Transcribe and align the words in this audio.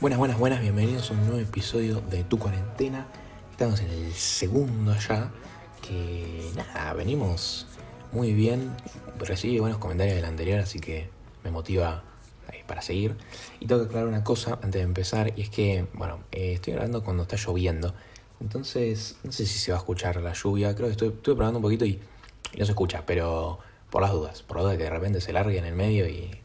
Buenas, 0.00 0.18
buenas, 0.18 0.38
buenas, 0.38 0.60
bienvenidos 0.62 1.10
a 1.10 1.12
un 1.12 1.26
nuevo 1.26 1.38
episodio 1.38 2.00
de 2.00 2.24
Tu 2.24 2.38
Cuarentena. 2.38 3.06
Estamos 3.50 3.80
en 3.80 3.90
el 3.90 4.14
segundo 4.14 4.96
ya, 4.96 5.30
que 5.82 6.50
nada, 6.56 6.94
venimos 6.94 7.66
muy 8.12 8.32
bien. 8.32 8.74
Recibí 9.18 9.58
buenos 9.58 9.76
comentarios 9.76 10.16
del 10.16 10.24
anterior, 10.24 10.60
así 10.60 10.78
que 10.78 11.10
me 11.44 11.50
motiva 11.50 12.02
para 12.66 12.80
seguir. 12.80 13.14
Y 13.60 13.66
tengo 13.66 13.82
que 13.82 13.88
aclarar 13.88 14.08
una 14.08 14.24
cosa 14.24 14.54
antes 14.62 14.80
de 14.80 14.82
empezar, 14.82 15.34
y 15.36 15.42
es 15.42 15.50
que, 15.50 15.86
bueno, 15.92 16.20
eh, 16.32 16.54
estoy 16.54 16.72
grabando 16.72 17.04
cuando 17.04 17.24
está 17.24 17.36
lloviendo. 17.36 17.92
Entonces, 18.40 19.18
no 19.22 19.32
sé 19.32 19.44
si 19.44 19.58
se 19.58 19.72
va 19.72 19.76
a 19.76 19.80
escuchar 19.80 20.16
la 20.16 20.32
lluvia. 20.32 20.74
Creo 20.74 20.86
que 20.86 20.92
estoy, 20.92 21.08
estuve 21.08 21.34
probando 21.36 21.58
un 21.58 21.62
poquito 21.62 21.84
y, 21.84 22.00
no 22.58 22.64
se 22.64 22.72
escucha, 22.72 23.02
pero 23.04 23.58
por 23.90 24.00
las 24.00 24.12
dudas. 24.12 24.42
Por 24.42 24.56
las 24.56 24.64
dudas 24.64 24.78
que 24.78 24.84
de 24.84 24.90
repente 24.90 25.20
se 25.20 25.34
largue 25.34 25.58
en 25.58 25.66
el 25.66 25.74
medio 25.74 26.08
y, 26.08 26.39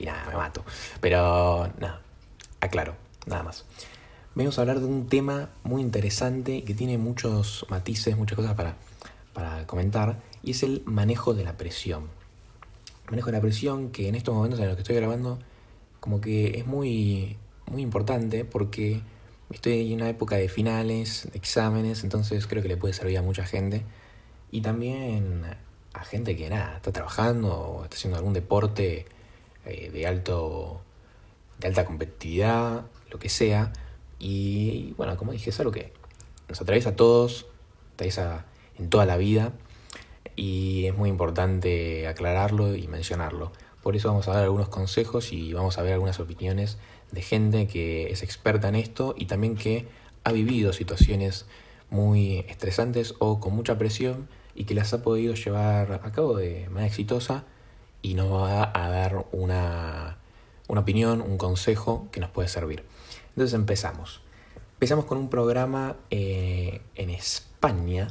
y 0.00 0.06
nada, 0.06 0.26
me 0.26 0.36
mato. 0.36 0.64
Pero 1.00 1.70
nada, 1.78 2.00
aclaro, 2.60 2.96
nada 3.26 3.42
más. 3.42 3.64
Venimos 4.34 4.58
a 4.58 4.62
hablar 4.62 4.80
de 4.80 4.86
un 4.86 5.08
tema 5.08 5.50
muy 5.62 5.82
interesante 5.82 6.64
que 6.64 6.74
tiene 6.74 6.98
muchos 6.98 7.66
matices, 7.68 8.16
muchas 8.16 8.36
cosas 8.36 8.54
para, 8.54 8.76
para 9.34 9.66
comentar, 9.66 10.16
y 10.42 10.52
es 10.52 10.62
el 10.62 10.82
manejo 10.86 11.34
de 11.34 11.44
la 11.44 11.56
presión. 11.56 12.08
Manejo 13.10 13.26
de 13.26 13.32
la 13.32 13.40
presión 13.40 13.90
que 13.90 14.08
en 14.08 14.14
estos 14.14 14.34
momentos 14.34 14.58
en 14.60 14.66
los 14.66 14.76
que 14.76 14.82
estoy 14.82 14.96
grabando, 14.96 15.38
como 16.00 16.20
que 16.20 16.58
es 16.58 16.66
muy, 16.66 17.36
muy 17.70 17.82
importante 17.82 18.44
porque 18.44 19.02
estoy 19.50 19.92
en 19.92 20.00
una 20.00 20.08
época 20.08 20.36
de 20.36 20.48
finales, 20.48 21.28
de 21.30 21.36
exámenes, 21.36 22.04
entonces 22.04 22.46
creo 22.46 22.62
que 22.62 22.68
le 22.68 22.76
puede 22.76 22.94
servir 22.94 23.18
a 23.18 23.22
mucha 23.22 23.44
gente. 23.44 23.84
Y 24.52 24.62
también 24.62 25.44
a 25.92 26.04
gente 26.04 26.36
que 26.36 26.48
nada, 26.48 26.76
está 26.76 26.92
trabajando 26.92 27.52
o 27.52 27.84
está 27.84 27.96
haciendo 27.96 28.16
algún 28.16 28.32
deporte 28.32 29.06
eh, 29.64 29.90
de 29.90 30.06
alto 30.06 30.82
de 31.60 31.68
alta 31.68 31.84
competitividad, 31.84 32.86
lo 33.10 33.18
que 33.18 33.28
sea. 33.28 33.72
Y, 34.18 34.94
bueno, 34.96 35.16
como 35.16 35.32
dije, 35.32 35.50
es 35.50 35.60
algo 35.60 35.72
que 35.72 35.92
nos 36.48 36.60
atraviesa 36.60 36.90
a 36.90 36.96
todos, 36.96 37.46
atraviesa 37.94 38.46
en 38.78 38.88
toda 38.88 39.06
la 39.06 39.16
vida 39.16 39.52
y 40.36 40.86
es 40.86 40.96
muy 40.96 41.10
importante 41.10 42.08
aclararlo 42.08 42.74
y 42.74 42.88
mencionarlo. 42.88 43.52
Por 43.82 43.96
eso 43.96 44.08
vamos 44.08 44.28
a 44.28 44.32
dar 44.32 44.44
algunos 44.44 44.68
consejos 44.68 45.32
y 45.32 45.52
vamos 45.52 45.78
a 45.78 45.82
ver 45.82 45.94
algunas 45.94 46.20
opiniones 46.20 46.78
de 47.12 47.22
gente 47.22 47.66
que 47.66 48.10
es 48.10 48.22
experta 48.22 48.68
en 48.68 48.76
esto 48.76 49.14
y 49.16 49.26
también 49.26 49.56
que 49.56 49.88
ha 50.24 50.32
vivido 50.32 50.72
situaciones 50.72 51.46
muy 51.88 52.44
estresantes 52.48 53.14
o 53.18 53.40
con 53.40 53.54
mucha 53.54 53.78
presión 53.78 54.28
y 54.54 54.64
que 54.64 54.74
las 54.74 54.92
ha 54.92 55.02
podido 55.02 55.34
llevar 55.34 56.00
a 56.04 56.12
cabo 56.12 56.36
de 56.36 56.68
manera 56.68 56.86
exitosa 56.86 57.44
y 58.02 58.14
nos 58.14 58.32
va 58.32 58.70
a 58.74 58.88
dar 58.88 59.26
una 59.32 60.20
una 60.70 60.82
opinión, 60.82 61.20
un 61.20 61.36
consejo 61.36 62.06
que 62.12 62.20
nos 62.20 62.30
puede 62.30 62.48
servir. 62.48 62.84
Entonces 63.30 63.54
empezamos. 63.54 64.20
Empezamos 64.74 65.04
con 65.04 65.18
un 65.18 65.28
programa 65.28 65.96
eh, 66.10 66.80
en 66.94 67.10
España 67.10 68.06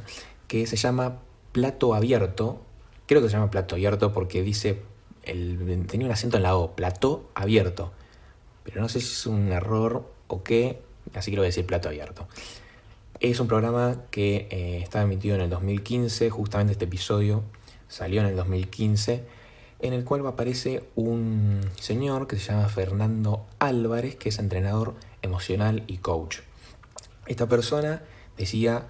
que 0.46 0.66
se 0.66 0.76
llama 0.76 1.20
Plato 1.52 1.94
Abierto. 1.94 2.60
Creo 3.06 3.22
que 3.22 3.28
se 3.28 3.32
llama 3.32 3.50
Plato 3.50 3.76
Abierto 3.76 4.12
porque 4.12 4.42
dice, 4.42 4.82
el, 5.22 5.86
tenía 5.88 6.06
un 6.06 6.12
acento 6.12 6.36
en 6.36 6.42
la 6.42 6.54
O, 6.54 6.76
Plato 6.76 7.30
Abierto. 7.34 7.92
Pero 8.62 8.82
no 8.82 8.90
sé 8.90 9.00
si 9.00 9.06
es 9.06 9.26
un 9.26 9.50
error 9.52 10.12
o 10.26 10.42
qué, 10.42 10.82
así 11.14 11.30
que 11.30 11.36
lo 11.36 11.40
voy 11.40 11.46
a 11.46 11.48
decir 11.48 11.64
Plato 11.64 11.88
Abierto. 11.88 12.28
Es 13.20 13.40
un 13.40 13.48
programa 13.48 14.02
que 14.10 14.48
eh, 14.50 14.80
estaba 14.82 15.04
emitido 15.04 15.34
en 15.34 15.40
el 15.40 15.50
2015, 15.50 16.28
justamente 16.28 16.72
este 16.72 16.84
episodio 16.84 17.42
salió 17.88 18.20
en 18.20 18.28
el 18.28 18.36
2015 18.36 19.39
en 19.82 19.92
el 19.92 20.04
cual 20.04 20.26
aparece 20.26 20.84
un 20.94 21.60
señor 21.80 22.26
que 22.26 22.36
se 22.36 22.52
llama 22.52 22.68
Fernando 22.68 23.46
Álvarez, 23.58 24.16
que 24.16 24.28
es 24.28 24.38
entrenador 24.38 24.94
emocional 25.22 25.84
y 25.86 25.98
coach. 25.98 26.40
Esta 27.26 27.48
persona 27.48 28.02
decía, 28.36 28.86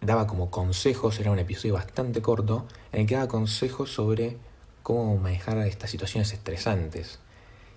daba 0.00 0.26
como 0.26 0.50
consejos, 0.50 1.18
era 1.20 1.30
un 1.30 1.38
episodio 1.38 1.74
bastante 1.74 2.22
corto, 2.22 2.66
en 2.92 3.02
el 3.02 3.06
que 3.06 3.14
daba 3.14 3.28
consejos 3.28 3.92
sobre 3.92 4.36
cómo 4.82 5.16
manejar 5.16 5.58
estas 5.58 5.90
situaciones 5.90 6.32
estresantes. 6.32 7.18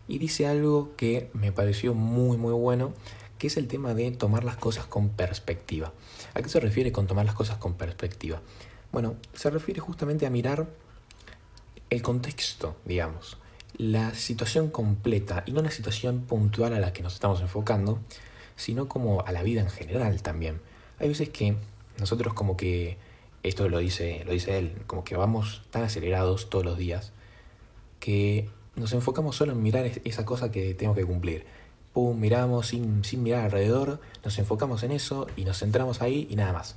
Y 0.07 0.19
dice 0.19 0.47
algo 0.47 0.95
que 0.95 1.29
me 1.34 1.51
pareció 1.51 1.94
muy 1.94 2.38
muy 2.38 2.53
bueno, 2.53 2.94
que 3.38 3.47
es 3.47 3.57
el 3.57 3.68
tema 3.68 3.94
de 3.94 4.12
tomar 4.12 4.44
las 4.44 4.57
cosas 4.57 4.85
con 4.85 5.09
perspectiva. 5.09 5.94
¿A 6.34 6.41
qué 6.41 6.50
se 6.50 6.59
refiere 6.59 6.91
con 6.91 7.07
tomar 7.07 7.25
las 7.25 7.35
cosas 7.35 7.57
con 7.57 7.75
perspectiva? 7.75 8.41
Bueno, 8.91 9.16
se 9.34 9.50
refiere 9.50 9.79
justamente 9.79 10.25
a 10.25 10.29
mirar 10.29 10.68
el 11.89 12.01
contexto, 12.01 12.75
digamos, 12.85 13.37
la 13.77 14.13
situación 14.13 14.69
completa 14.69 15.43
y 15.45 15.51
no 15.51 15.61
una 15.61 15.71
situación 15.71 16.21
puntual 16.21 16.73
a 16.73 16.79
la 16.79 16.93
que 16.93 17.03
nos 17.03 17.13
estamos 17.13 17.41
enfocando, 17.41 17.99
sino 18.55 18.87
como 18.87 19.21
a 19.25 19.31
la 19.31 19.43
vida 19.43 19.61
en 19.61 19.69
general 19.69 20.21
también. 20.21 20.59
Hay 20.99 21.09
veces 21.09 21.29
que 21.29 21.55
nosotros 21.99 22.33
como 22.33 22.57
que, 22.57 22.97
esto 23.43 23.69
lo 23.69 23.77
dice, 23.77 24.23
lo 24.25 24.33
dice 24.33 24.57
él, 24.57 24.73
como 24.87 25.03
que 25.03 25.15
vamos 25.15 25.61
tan 25.69 25.83
acelerados 25.83 26.49
todos 26.49 26.65
los 26.65 26.77
días 26.77 27.13
que 27.99 28.49
nos 28.75 28.93
enfocamos 28.93 29.35
solo 29.35 29.53
en 29.53 29.63
mirar 29.63 29.89
esa 30.03 30.25
cosa 30.25 30.51
que 30.51 30.73
tenemos 30.73 30.97
que 30.97 31.05
cumplir. 31.05 31.45
Pum, 31.93 32.19
miramos 32.19 32.67
sin, 32.67 33.03
sin 33.03 33.23
mirar 33.23 33.45
alrededor, 33.45 33.99
nos 34.23 34.37
enfocamos 34.37 34.83
en 34.83 34.91
eso 34.91 35.27
y 35.35 35.45
nos 35.45 35.59
centramos 35.59 36.01
ahí 36.01 36.27
y 36.29 36.35
nada 36.35 36.53
más. 36.53 36.75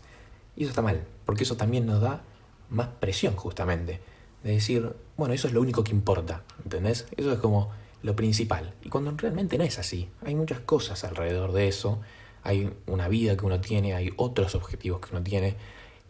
Y 0.56 0.62
eso 0.62 0.70
está 0.70 0.82
mal, 0.82 1.04
porque 1.26 1.44
eso 1.44 1.56
también 1.56 1.86
nos 1.86 2.00
da 2.00 2.22
más 2.68 2.88
presión 3.00 3.34
justamente 3.36 4.00
de 4.42 4.52
decir, 4.52 4.94
bueno, 5.16 5.34
eso 5.34 5.48
es 5.48 5.54
lo 5.54 5.60
único 5.60 5.84
que 5.84 5.92
importa, 5.92 6.42
¿entendés? 6.64 7.06
Eso 7.16 7.32
es 7.32 7.38
como 7.38 7.70
lo 8.02 8.16
principal. 8.16 8.74
Y 8.82 8.88
cuando 8.88 9.12
realmente 9.16 9.58
no 9.58 9.64
es 9.64 9.78
así, 9.78 10.08
hay 10.24 10.34
muchas 10.34 10.60
cosas 10.60 11.04
alrededor 11.04 11.52
de 11.52 11.68
eso, 11.68 12.00
hay 12.42 12.72
una 12.86 13.08
vida 13.08 13.36
que 13.36 13.44
uno 13.44 13.60
tiene, 13.60 13.94
hay 13.94 14.12
otros 14.16 14.54
objetivos 14.54 15.00
que 15.00 15.14
uno 15.14 15.22
tiene, 15.22 15.56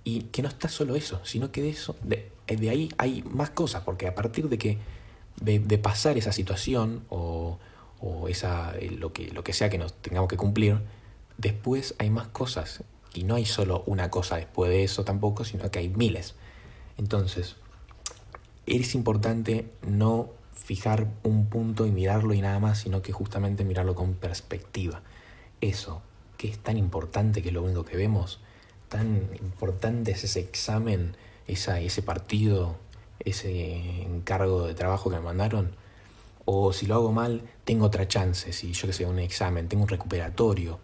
y 0.04 0.22
que 0.24 0.42
no 0.42 0.48
está 0.48 0.68
solo 0.68 0.96
eso, 0.96 1.20
sino 1.24 1.52
que 1.52 1.62
de 1.62 1.70
eso, 1.70 1.96
de, 2.02 2.30
de 2.46 2.70
ahí 2.70 2.88
hay 2.98 3.22
más 3.22 3.50
cosas, 3.50 3.82
porque 3.82 4.06
a 4.06 4.14
partir 4.14 4.48
de 4.48 4.58
que, 4.58 4.78
de, 5.40 5.58
de 5.58 5.78
pasar 5.78 6.16
esa 6.16 6.32
situación 6.32 7.04
o, 7.08 7.58
o 8.00 8.28
esa, 8.28 8.76
eh, 8.78 8.90
lo, 8.90 9.12
que, 9.12 9.30
lo 9.30 9.44
que 9.44 9.52
sea 9.52 9.68
que 9.68 9.78
nos 9.78 9.92
tengamos 9.94 10.28
que 10.28 10.36
cumplir, 10.36 10.80
después 11.38 11.94
hay 11.98 12.10
más 12.10 12.28
cosas. 12.28 12.82
Y 13.12 13.24
no 13.24 13.34
hay 13.34 13.44
solo 13.44 13.82
una 13.86 14.08
cosa 14.10 14.36
después 14.36 14.70
de 14.70 14.84
eso 14.84 15.04
tampoco, 15.04 15.44
sino 15.44 15.70
que 15.70 15.80
hay 15.80 15.88
miles. 15.88 16.36
Entonces, 16.96 17.56
es 18.70 18.94
importante 18.94 19.66
no 19.82 20.30
fijar 20.54 21.08
un 21.24 21.46
punto 21.46 21.86
y 21.86 21.90
mirarlo 21.90 22.34
y 22.34 22.40
nada 22.40 22.60
más, 22.60 22.78
sino 22.78 23.02
que 23.02 23.12
justamente 23.12 23.64
mirarlo 23.64 23.94
con 23.94 24.14
perspectiva. 24.14 25.02
Eso, 25.60 26.02
que 26.36 26.48
es 26.48 26.58
tan 26.58 26.76
importante 26.76 27.42
que 27.42 27.48
es 27.48 27.54
lo 27.54 27.62
único 27.62 27.84
que 27.84 27.96
vemos, 27.96 28.40
tan 28.88 29.28
importante 29.42 30.12
es 30.12 30.24
ese 30.24 30.40
examen, 30.40 31.16
esa, 31.48 31.80
ese 31.80 32.02
partido, 32.02 32.76
ese 33.18 34.02
encargo 34.02 34.66
de 34.66 34.74
trabajo 34.74 35.10
que 35.10 35.16
me 35.16 35.22
mandaron, 35.22 35.74
o 36.44 36.72
si 36.72 36.86
lo 36.86 36.94
hago 36.94 37.12
mal, 37.12 37.42
tengo 37.64 37.86
otra 37.86 38.06
chance, 38.06 38.52
si 38.52 38.72
yo 38.72 38.86
que 38.86 38.92
sé, 38.92 39.04
un 39.04 39.18
examen, 39.18 39.68
tengo 39.68 39.82
un 39.82 39.88
recuperatorio, 39.88 40.78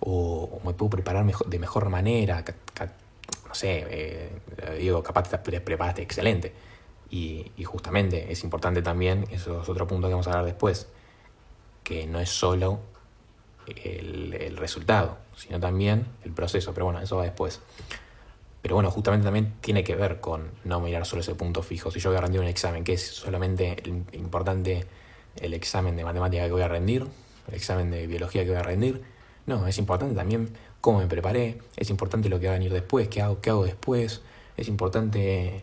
o, 0.00 0.60
me 0.64 0.74
puedo 0.74 0.90
preparar 0.90 1.24
mejor, 1.24 1.48
de 1.48 1.58
mejor 1.58 1.88
manera, 1.88 2.44
no 3.48 3.54
sé, 3.54 3.86
eh, 3.88 4.78
digo, 4.78 5.02
capaz 5.02 5.28
te 5.28 5.60
preparaste 5.60 6.02
excelente 6.02 6.52
y, 7.10 7.52
justamente 7.64 8.32
es 8.32 8.42
importante 8.44 8.82
también, 8.82 9.26
eso 9.30 9.62
es 9.62 9.68
otro 9.68 9.86
punto 9.86 10.08
que 10.08 10.14
vamos 10.14 10.26
a 10.26 10.30
hablar 10.30 10.44
después, 10.44 10.88
que 11.84 12.06
no 12.06 12.20
es 12.20 12.30
solo 12.30 12.80
el, 13.66 14.56
resultado, 14.56 15.18
sino 15.36 15.60
también 15.60 16.06
el 16.24 16.32
proceso, 16.32 16.72
pero 16.74 16.86
bueno, 16.86 17.00
eso 17.00 17.16
va 17.16 17.24
después. 17.24 17.60
Pero 18.62 18.74
bueno, 18.74 18.90
justamente 18.90 19.24
también 19.24 19.54
tiene 19.60 19.84
que 19.84 19.94
ver 19.94 20.20
con 20.20 20.50
no 20.64 20.80
mirar 20.80 21.06
solo 21.06 21.22
ese 21.22 21.36
punto 21.36 21.62
fijo. 21.62 21.90
Si 21.92 22.00
yo 22.00 22.10
voy 22.10 22.18
a 22.18 22.22
rendir 22.22 22.40
un 22.40 22.48
examen, 22.48 22.82
que 22.82 22.94
es 22.94 23.06
solamente 23.06 23.80
importante 24.12 24.86
el 25.36 25.54
examen 25.54 25.96
de 25.96 26.04
matemática 26.04 26.44
que 26.46 26.52
voy 26.52 26.62
a 26.62 26.68
rendir, 26.68 27.06
el 27.46 27.54
examen 27.54 27.90
de 27.90 28.06
biología 28.08 28.42
que 28.42 28.50
voy 28.50 28.58
a 28.58 28.62
rendir. 28.62 29.02
No, 29.46 29.68
es 29.68 29.78
importante 29.78 30.16
también 30.16 30.50
cómo 30.80 30.98
me 30.98 31.06
preparé, 31.06 31.58
es 31.76 31.90
importante 31.90 32.28
lo 32.28 32.40
que 32.40 32.46
va 32.46 32.54
a 32.54 32.58
venir 32.58 32.72
después, 32.72 33.06
qué 33.08 33.22
hago, 33.22 33.40
qué 33.40 33.50
hago 33.50 33.64
después, 33.64 34.22
es 34.56 34.68
importante 34.68 35.62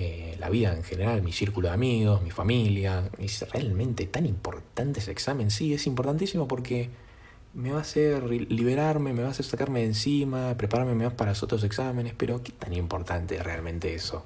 eh, 0.00 0.36
la 0.38 0.48
vida 0.48 0.76
en 0.76 0.84
general, 0.84 1.22
mi 1.22 1.32
círculo 1.32 1.66
de 1.66 1.74
amigos, 1.74 2.22
mi 2.22 2.30
familia. 2.30 3.10
¿Es 3.18 3.44
realmente 3.50 4.06
tan 4.06 4.26
importante 4.26 5.00
ese 5.00 5.10
examen? 5.10 5.50
Sí, 5.50 5.74
es 5.74 5.88
importantísimo 5.88 6.46
porque 6.46 6.88
me 7.52 7.72
va 7.72 7.78
a 7.78 7.80
hacer 7.80 8.22
liberarme, 8.30 9.12
me 9.12 9.22
va 9.22 9.28
a 9.28 9.30
hacer 9.32 9.44
sacarme 9.44 9.80
de 9.80 9.86
encima, 9.86 10.56
prepararme 10.56 10.94
más 10.94 11.14
para 11.14 11.32
los 11.32 11.42
otros 11.42 11.64
exámenes, 11.64 12.14
pero 12.16 12.44
¿qué 12.44 12.52
tan 12.52 12.74
importante 12.74 13.42
realmente 13.42 13.92
eso? 13.92 14.24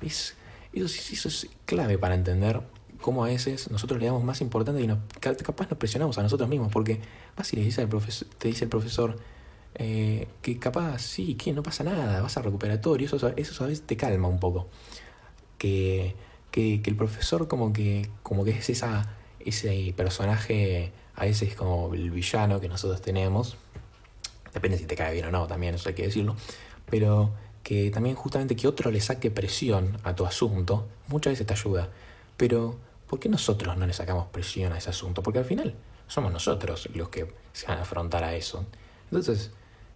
Es, 0.00 0.36
eso, 0.72 0.86
eso 1.12 1.28
es 1.28 1.48
clave 1.66 1.98
para 1.98 2.14
entender 2.14 2.60
cómo 3.00 3.24
a 3.24 3.26
veces 3.26 3.72
nosotros 3.72 3.98
le 3.98 4.06
damos 4.06 4.22
más 4.22 4.40
importancia 4.40 4.84
y 4.84 4.86
nos, 4.86 4.98
capaz 5.20 5.68
nos 5.68 5.78
presionamos 5.80 6.16
a 6.18 6.22
nosotros 6.22 6.48
mismos, 6.48 6.70
porque 6.70 7.00
vas 7.36 7.52
y 7.52 7.56
le 7.56 7.62
dice 7.64 7.80
al 7.80 7.88
profesor, 7.88 8.28
te 8.38 8.46
dice 8.46 8.66
el 8.66 8.70
profesor 8.70 9.18
eh, 9.74 10.28
que 10.42 10.58
capaz 10.58 11.00
sí, 11.00 11.34
que 11.34 11.52
no 11.52 11.62
pasa 11.62 11.84
nada, 11.84 12.20
vas 12.20 12.36
a 12.36 12.42
recuperatorio, 12.42 13.06
eso, 13.06 13.32
eso 13.36 13.64
a 13.64 13.66
veces 13.66 13.86
te 13.86 13.96
calma 13.96 14.28
un 14.28 14.38
poco. 14.38 14.68
Que, 15.58 16.14
que, 16.50 16.80
el 16.84 16.96
profesor 16.96 17.48
como 17.48 17.72
que, 17.72 18.08
como 18.22 18.44
que 18.44 18.50
es 18.50 18.68
esa, 18.70 19.14
ese 19.40 19.94
personaje, 19.96 20.92
a 21.14 21.24
veces 21.24 21.54
como 21.54 21.94
el 21.94 22.10
villano 22.10 22.60
que 22.60 22.68
nosotros 22.68 23.00
tenemos, 23.00 23.56
depende 24.52 24.78
si 24.78 24.86
te 24.86 24.96
cae 24.96 25.12
bien 25.14 25.26
o 25.26 25.30
no, 25.30 25.46
también 25.46 25.74
eso 25.74 25.88
hay 25.88 25.94
que 25.94 26.04
decirlo, 26.04 26.36
pero 26.90 27.32
que 27.62 27.90
también 27.90 28.16
justamente 28.16 28.56
que 28.56 28.66
otro 28.66 28.90
le 28.90 29.00
saque 29.00 29.30
presión 29.30 29.98
a 30.02 30.14
tu 30.14 30.26
asunto, 30.26 30.88
muchas 31.08 31.32
veces 31.32 31.46
te 31.46 31.54
ayuda. 31.54 31.88
Pero, 32.36 32.76
¿por 33.06 33.20
qué 33.20 33.28
nosotros 33.28 33.76
no 33.76 33.86
le 33.86 33.92
sacamos 33.92 34.26
presión 34.26 34.72
a 34.72 34.78
ese 34.78 34.90
asunto? 34.90 35.22
Porque 35.22 35.38
al 35.38 35.44
final 35.44 35.74
somos 36.08 36.32
nosotros 36.32 36.88
los 36.94 37.08
que 37.08 37.32
se 37.52 37.66
van 37.66 37.78
a 37.78 37.82
afrontar 37.82 38.24
a 38.24 38.34
eso. 38.34 38.66
Entonces, 39.04 39.52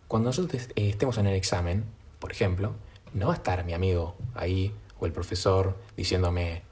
cuando 0.09 0.29
nosotros 0.29 0.69
estemos 0.75 1.19
en 1.19 1.27
el 1.27 1.35
examen, 1.35 1.85
por 2.19 2.33
ejemplo, 2.33 2.75
no 3.15 3.29
va 3.29 3.33
a 3.35 3.37
estar 3.37 3.65
mi 3.65 3.73
amigo 3.73 4.17
ahí 4.35 4.73
o 4.99 5.07
el 5.07 5.13
profesor 5.13 5.77
diciéndome, 5.97 6.63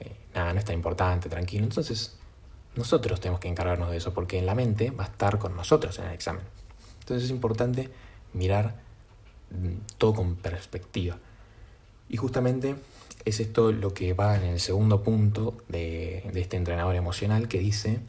eh, 0.00 0.12
nada, 0.34 0.52
no 0.52 0.58
es 0.58 0.64
tan 0.64 0.74
importante, 0.74 1.28
tranquilo. 1.28 1.64
Entonces, 1.64 2.16
nosotros 2.76 3.20
tenemos 3.20 3.40
que 3.40 3.48
encargarnos 3.48 3.90
de 3.90 3.96
eso, 3.96 4.12
porque 4.12 4.38
en 4.38 4.46
la 4.46 4.54
mente 4.54 4.90
va 4.90 5.04
a 5.04 5.06
estar 5.08 5.38
con 5.38 5.56
nosotros 5.56 5.98
en 5.98 6.06
el 6.06 6.12
examen. 6.12 6.42
Entonces 7.00 7.24
es 7.24 7.30
importante 7.30 7.88
mirar 8.32 8.76
mm, 9.50 9.96
todo 9.98 10.14
con 10.14 10.36
perspectiva. 10.36 11.18
Y 12.08 12.18
justamente 12.18 12.76
es 13.24 13.40
esto 13.40 13.72
lo 13.72 13.94
que 13.94 14.12
va 14.12 14.36
en 14.36 14.44
el 14.44 14.60
segundo 14.60 15.02
punto 15.02 15.56
de, 15.68 16.30
este 16.34 16.56
entrenador 16.56 16.94
emocional 16.94 17.48
que 17.48 17.58
dice 17.58 18.00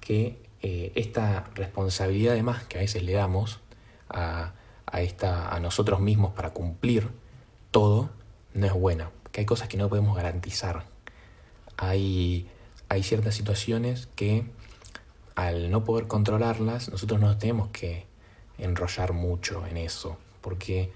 que 0.00 0.38
eh, 0.62 0.92
esta 0.94 1.50
responsabilidad 1.54 2.32
además 2.32 2.64
que 2.64 2.78
a 2.78 2.80
veces 2.80 3.02
le 3.02 3.12
damos 3.12 3.60
a, 4.14 4.54
esta, 5.00 5.54
a 5.54 5.60
nosotros 5.60 6.00
mismos 6.00 6.32
para 6.32 6.50
cumplir 6.50 7.10
todo 7.70 8.10
no 8.54 8.66
es 8.66 8.72
buena, 8.72 9.10
que 9.32 9.40
hay 9.40 9.46
cosas 9.46 9.68
que 9.68 9.76
no 9.76 9.88
podemos 9.88 10.16
garantizar. 10.16 10.84
Hay, 11.76 12.48
hay 12.88 13.02
ciertas 13.02 13.34
situaciones 13.34 14.08
que 14.14 14.46
al 15.34 15.70
no 15.70 15.82
poder 15.82 16.06
controlarlas, 16.06 16.88
nosotros 16.88 17.20
nos 17.20 17.38
tenemos 17.38 17.68
que 17.70 18.06
enrollar 18.58 19.12
mucho 19.12 19.66
en 19.66 19.76
eso, 19.76 20.16
porque, 20.40 20.92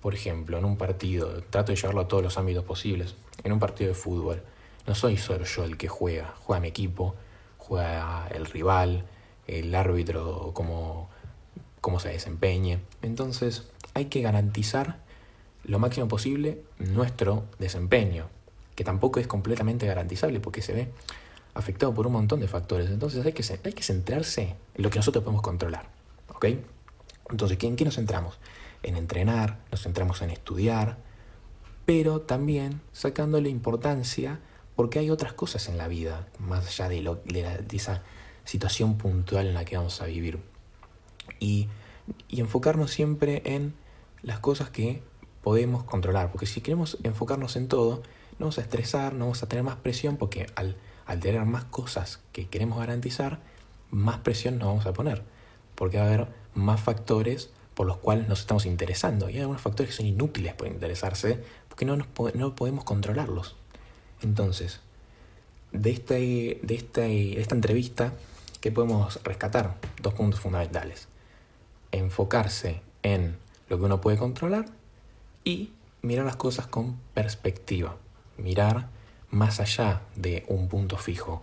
por 0.00 0.14
ejemplo, 0.14 0.56
en 0.56 0.64
un 0.64 0.78
partido, 0.78 1.42
trato 1.50 1.72
de 1.72 1.76
llevarlo 1.76 2.00
a 2.00 2.08
todos 2.08 2.22
los 2.22 2.38
ámbitos 2.38 2.64
posibles, 2.64 3.16
en 3.44 3.52
un 3.52 3.58
partido 3.58 3.88
de 3.88 3.94
fútbol, 3.94 4.42
no 4.86 4.94
soy 4.94 5.18
solo 5.18 5.44
yo 5.44 5.64
el 5.64 5.76
que 5.76 5.88
juega, 5.88 6.34
juega 6.40 6.60
mi 6.60 6.68
equipo, 6.68 7.14
juega 7.58 8.26
el 8.28 8.46
rival, 8.46 9.04
el 9.46 9.74
árbitro, 9.74 10.52
cómo, 10.54 11.10
cómo 11.82 12.00
se 12.00 12.08
desempeñe. 12.08 12.80
Entonces 13.02 13.64
hay 13.92 14.06
que 14.06 14.22
garantizar 14.22 15.00
lo 15.64 15.78
máximo 15.78 16.08
posible 16.08 16.62
nuestro 16.78 17.44
desempeño, 17.58 18.28
que 18.74 18.84
tampoco 18.84 19.20
es 19.20 19.26
completamente 19.26 19.86
garantizable 19.86 20.40
porque 20.40 20.62
se 20.62 20.72
ve 20.72 20.92
afectado 21.52 21.92
por 21.92 22.06
un 22.06 22.14
montón 22.14 22.40
de 22.40 22.48
factores. 22.48 22.88
Entonces 22.88 23.26
hay 23.26 23.34
que, 23.34 23.44
hay 23.64 23.72
que 23.74 23.82
centrarse 23.82 24.56
en 24.74 24.82
lo 24.82 24.88
que 24.88 24.98
nosotros 24.98 25.22
podemos 25.22 25.42
controlar. 25.42 25.90
¿Ok? 26.28 26.46
Entonces, 27.30 27.58
¿en 27.62 27.76
qué 27.76 27.84
nos 27.84 27.96
centramos? 27.96 28.38
En 28.82 28.96
entrenar, 28.96 29.58
nos 29.70 29.82
centramos 29.82 30.22
en 30.22 30.30
estudiar, 30.30 30.98
pero 31.84 32.22
también 32.22 32.80
sacándole 32.92 33.48
importancia 33.48 34.40
porque 34.76 34.98
hay 34.98 35.10
otras 35.10 35.32
cosas 35.32 35.68
en 35.68 35.78
la 35.78 35.88
vida, 35.88 36.28
más 36.38 36.66
allá 36.66 36.88
de, 36.88 37.66
esa 37.72 38.02
situación 38.44 38.98
puntual 38.98 39.46
en 39.46 39.54
la 39.54 39.64
que 39.64 39.76
vamos 39.76 40.00
a 40.00 40.06
vivir. 40.06 40.40
Y, 41.42 41.68
enfocarnos 42.28 42.90
siempre 42.90 43.42
en 43.44 43.74
las 44.22 44.38
cosas 44.38 44.70
que 44.70 45.02
podemos 45.42 45.82
controlar, 45.82 46.30
porque 46.30 46.46
si 46.46 46.60
queremos 46.60 46.98
enfocarnos 47.02 47.56
en 47.56 47.66
todo, 47.68 47.96
no 48.38 48.46
vamos 48.46 48.58
a 48.58 48.60
estresar, 48.60 49.12
no 49.12 49.24
vamos 49.26 49.42
a 49.42 49.48
tener 49.48 49.64
más 49.64 49.76
presión, 49.76 50.16
porque 50.16 50.46
al, 50.54 50.76
al 51.04 51.20
tener 51.20 51.44
más 51.44 51.64
cosas 51.64 52.20
que 52.32 52.46
queremos 52.46 52.78
garantizar, 52.78 53.40
más 53.90 54.18
presión 54.18 54.58
nos 54.58 54.68
vamos 54.68 54.86
a 54.86 54.92
poner, 54.92 55.22
porque 55.74 55.98
va 55.98 56.04
a 56.04 56.06
haber 56.06 56.28
más 56.54 56.80
factores 56.80 57.50
por 57.74 57.86
los 57.86 57.96
cuales 57.96 58.28
nos 58.28 58.40
estamos 58.40 58.66
interesando. 58.66 59.28
Y 59.28 59.34
hay 59.34 59.40
algunos 59.40 59.62
factores 59.62 59.90
que 59.90 59.96
son 59.96 60.06
inútiles 60.06 60.54
por 60.54 60.68
interesarse 60.68 61.42
porque 61.68 61.84
no, 61.84 61.96
no 61.96 62.54
podemos 62.54 62.84
controlarlos. 62.84 63.56
Entonces, 64.22 64.80
de, 65.72 65.90
este, 65.90 66.60
de, 66.62 66.74
este, 66.74 67.00
de 67.00 67.40
esta 67.40 67.54
entrevista, 67.54 68.12
¿qué 68.60 68.70
podemos 68.70 69.20
rescatar? 69.24 69.76
Dos 70.00 70.14
puntos 70.14 70.40
fundamentales. 70.40 71.08
Enfocarse 71.92 72.82
en 73.02 73.36
lo 73.68 73.78
que 73.78 73.84
uno 73.84 74.00
puede 74.00 74.18
controlar 74.18 74.66
y 75.44 75.70
mirar 76.02 76.26
las 76.26 76.36
cosas 76.36 76.66
con 76.66 76.96
perspectiva. 77.14 77.96
Mirar 78.36 78.88
más 79.30 79.60
allá 79.60 80.02
de 80.16 80.44
un 80.48 80.68
punto 80.68 80.98
fijo. 80.98 81.42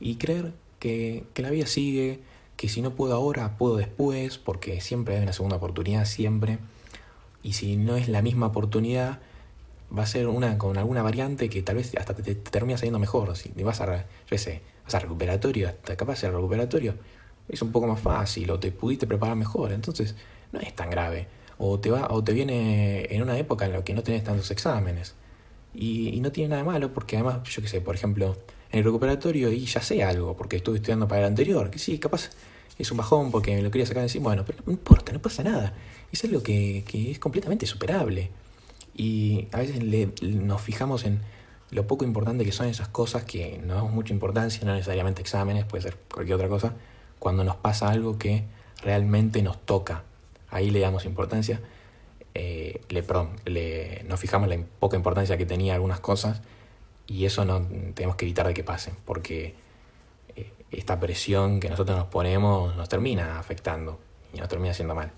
Y 0.00 0.16
creer 0.16 0.52
que, 0.78 1.24
que 1.34 1.42
la 1.42 1.50
vida 1.50 1.66
sigue, 1.66 2.20
que 2.56 2.68
si 2.68 2.82
no 2.82 2.94
puedo 2.94 3.14
ahora, 3.14 3.56
puedo 3.58 3.76
después, 3.76 4.38
porque 4.38 4.80
siempre 4.80 5.16
hay 5.16 5.22
una 5.22 5.32
segunda 5.32 5.56
oportunidad, 5.56 6.04
siempre. 6.04 6.58
Y 7.42 7.52
si 7.52 7.76
no 7.76 7.96
es 7.96 8.08
la 8.08 8.22
misma 8.22 8.46
oportunidad, 8.46 9.20
va 9.96 10.02
a 10.02 10.06
ser 10.06 10.26
una 10.26 10.58
con 10.58 10.76
alguna 10.76 11.02
variante 11.02 11.48
que 11.48 11.62
tal 11.62 11.76
vez 11.76 11.94
hasta 11.96 12.14
te, 12.14 12.34
termina 12.34 12.76
saliendo 12.76 12.98
mejor. 12.98 13.36
Si 13.36 13.50
vas 13.62 13.80
a, 13.80 14.06
yo 14.30 14.36
vas 14.84 14.94
a 14.94 14.98
recuperatorio, 14.98 15.68
hasta 15.68 15.96
capaz 15.96 16.20
de 16.22 16.30
recuperatorio, 16.30 16.94
es 17.48 17.62
un 17.62 17.72
poco 17.72 17.86
más 17.86 18.00
fácil 18.00 18.50
o 18.50 18.58
te 18.58 18.72
pudiste 18.72 19.06
preparar 19.06 19.36
mejor. 19.36 19.72
Entonces, 19.72 20.14
no 20.52 20.60
es 20.60 20.74
tan 20.74 20.90
grave. 20.90 21.28
O 21.58 21.78
te, 21.80 21.90
va, 21.90 22.08
o 22.10 22.22
te 22.22 22.32
viene 22.32 23.06
en 23.10 23.22
una 23.22 23.38
época 23.38 23.66
en 23.66 23.72
la 23.72 23.84
que 23.84 23.94
no 23.94 24.02
tenés 24.02 24.24
tantos 24.24 24.50
exámenes. 24.50 25.14
Y, 25.74 26.08
y 26.10 26.20
no 26.20 26.32
tiene 26.32 26.50
nada 26.50 26.62
de 26.62 26.68
malo, 26.68 26.92
porque 26.92 27.16
además, 27.16 27.42
yo 27.48 27.62
qué 27.62 27.68
sé, 27.68 27.80
por 27.80 27.94
ejemplo, 27.94 28.36
en 28.70 28.78
el 28.80 28.84
recuperatorio 28.84 29.50
y 29.52 29.66
ya 29.66 29.80
sé 29.80 30.02
algo, 30.02 30.36
porque 30.36 30.56
estuve 30.56 30.76
estudiando 30.76 31.08
para 31.08 31.22
el 31.22 31.26
anterior, 31.26 31.70
que 31.70 31.78
sí, 31.78 31.98
capaz 31.98 32.30
es 32.78 32.90
un 32.90 32.98
bajón 32.98 33.30
porque 33.30 33.54
me 33.56 33.62
lo 33.62 33.70
quería 33.70 33.86
sacar 33.86 34.02
encima, 34.02 34.24
bueno, 34.24 34.44
pero 34.46 34.58
no 34.64 34.72
importa, 34.72 35.12
no 35.12 35.20
pasa 35.20 35.42
nada. 35.42 35.74
Es 36.12 36.24
algo 36.24 36.42
que, 36.42 36.84
que 36.86 37.10
es 37.10 37.18
completamente 37.18 37.66
superable. 37.66 38.30
Y 38.94 39.48
a 39.52 39.58
veces 39.58 39.82
nos 40.22 40.60
fijamos 40.60 41.04
en 41.04 41.20
lo 41.70 41.86
poco 41.86 42.04
importante 42.04 42.44
que 42.44 42.52
son 42.52 42.66
esas 42.66 42.88
cosas 42.88 43.24
que 43.24 43.60
no 43.64 43.74
damos 43.74 43.92
mucha 43.92 44.12
importancia, 44.12 44.64
no 44.64 44.74
necesariamente 44.74 45.20
exámenes, 45.20 45.64
puede 45.64 45.82
ser 45.82 45.96
cualquier 46.12 46.36
otra 46.36 46.48
cosa, 46.48 46.74
cuando 47.18 47.44
nos 47.44 47.56
pasa 47.56 47.90
algo 47.90 48.18
que 48.18 48.44
realmente 48.82 49.42
nos 49.42 49.58
toca. 49.64 50.04
Ahí 50.50 50.70
le 50.70 50.80
damos 50.80 51.04
importancia, 51.04 51.60
eh, 52.34 52.80
le, 52.88 53.02
perdón, 53.02 53.30
le, 53.44 54.04
nos 54.08 54.20
fijamos 54.20 54.48
la 54.48 54.58
poca 54.78 54.96
importancia 54.96 55.36
que 55.36 55.46
tenía 55.46 55.74
algunas 55.74 56.00
cosas 56.00 56.40
y 57.06 57.24
eso 57.24 57.44
no 57.44 57.62
tenemos 57.94 58.16
que 58.16 58.24
evitar 58.24 58.46
de 58.46 58.54
que 58.54 58.64
pase, 58.64 58.92
porque 59.04 59.54
eh, 60.36 60.52
esta 60.70 61.00
presión 61.00 61.60
que 61.60 61.68
nosotros 61.68 61.98
nos 61.98 62.06
ponemos 62.08 62.76
nos 62.76 62.88
termina 62.88 63.38
afectando 63.38 63.98
y 64.32 64.38
nos 64.38 64.48
termina 64.48 64.72
haciendo 64.72 64.94
mal. 64.94 65.10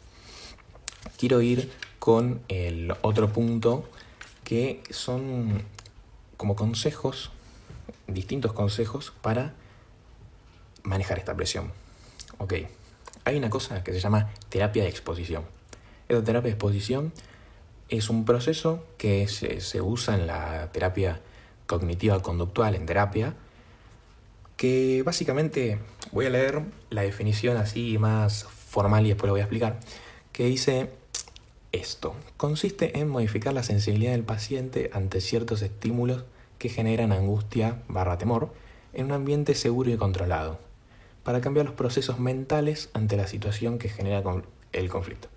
Quiero 1.18 1.42
ir 1.42 1.70
con 1.98 2.40
el 2.48 2.94
otro 3.02 3.32
punto 3.32 3.88
que 4.44 4.82
son 4.90 5.62
como 6.36 6.56
consejos, 6.56 7.30
distintos 8.06 8.52
consejos 8.52 9.12
para 9.20 9.52
manejar 10.82 11.18
esta 11.18 11.34
presión. 11.34 11.72
Ok, 12.40 12.54
hay 13.26 13.36
una 13.36 13.50
cosa 13.50 13.84
que 13.84 13.92
se 13.92 14.00
llama 14.00 14.30
terapia 14.48 14.82
de 14.82 14.88
exposición. 14.88 15.44
Esta 16.08 16.24
terapia 16.24 16.48
de 16.48 16.54
exposición 16.54 17.12
es 17.90 18.08
un 18.08 18.24
proceso 18.24 18.82
que 18.96 19.28
se, 19.28 19.60
se 19.60 19.82
usa 19.82 20.14
en 20.14 20.26
la 20.26 20.72
terapia 20.72 21.20
cognitiva 21.66 22.22
conductual 22.22 22.74
en 22.76 22.86
terapia, 22.86 23.34
que 24.56 25.02
básicamente 25.04 25.80
voy 26.12 26.24
a 26.24 26.30
leer 26.30 26.62
la 26.88 27.02
definición 27.02 27.58
así 27.58 27.98
más 27.98 28.44
formal 28.44 29.04
y 29.04 29.10
después 29.10 29.26
lo 29.26 29.34
voy 29.34 29.40
a 29.40 29.44
explicar, 29.44 29.78
que 30.32 30.46
dice 30.46 30.88
esto. 31.72 32.14
Consiste 32.38 33.00
en 33.00 33.10
modificar 33.10 33.52
la 33.52 33.64
sensibilidad 33.64 34.12
del 34.12 34.24
paciente 34.24 34.88
ante 34.94 35.20
ciertos 35.20 35.60
estímulos 35.60 36.24
que 36.56 36.70
generan 36.70 37.12
angustia 37.12 37.82
barra 37.86 38.16
temor 38.16 38.50
en 38.94 39.04
un 39.04 39.12
ambiente 39.12 39.54
seguro 39.54 39.90
y 39.90 39.98
controlado, 39.98 40.69
para 41.22 41.40
cambiar 41.40 41.66
los 41.66 41.74
procesos 41.74 42.18
mentales 42.18 42.90
ante 42.94 43.16
la 43.16 43.26
situación 43.26 43.78
que 43.78 43.88
genera 43.88 44.22
el 44.72 44.88
conflicto. 44.88 45.28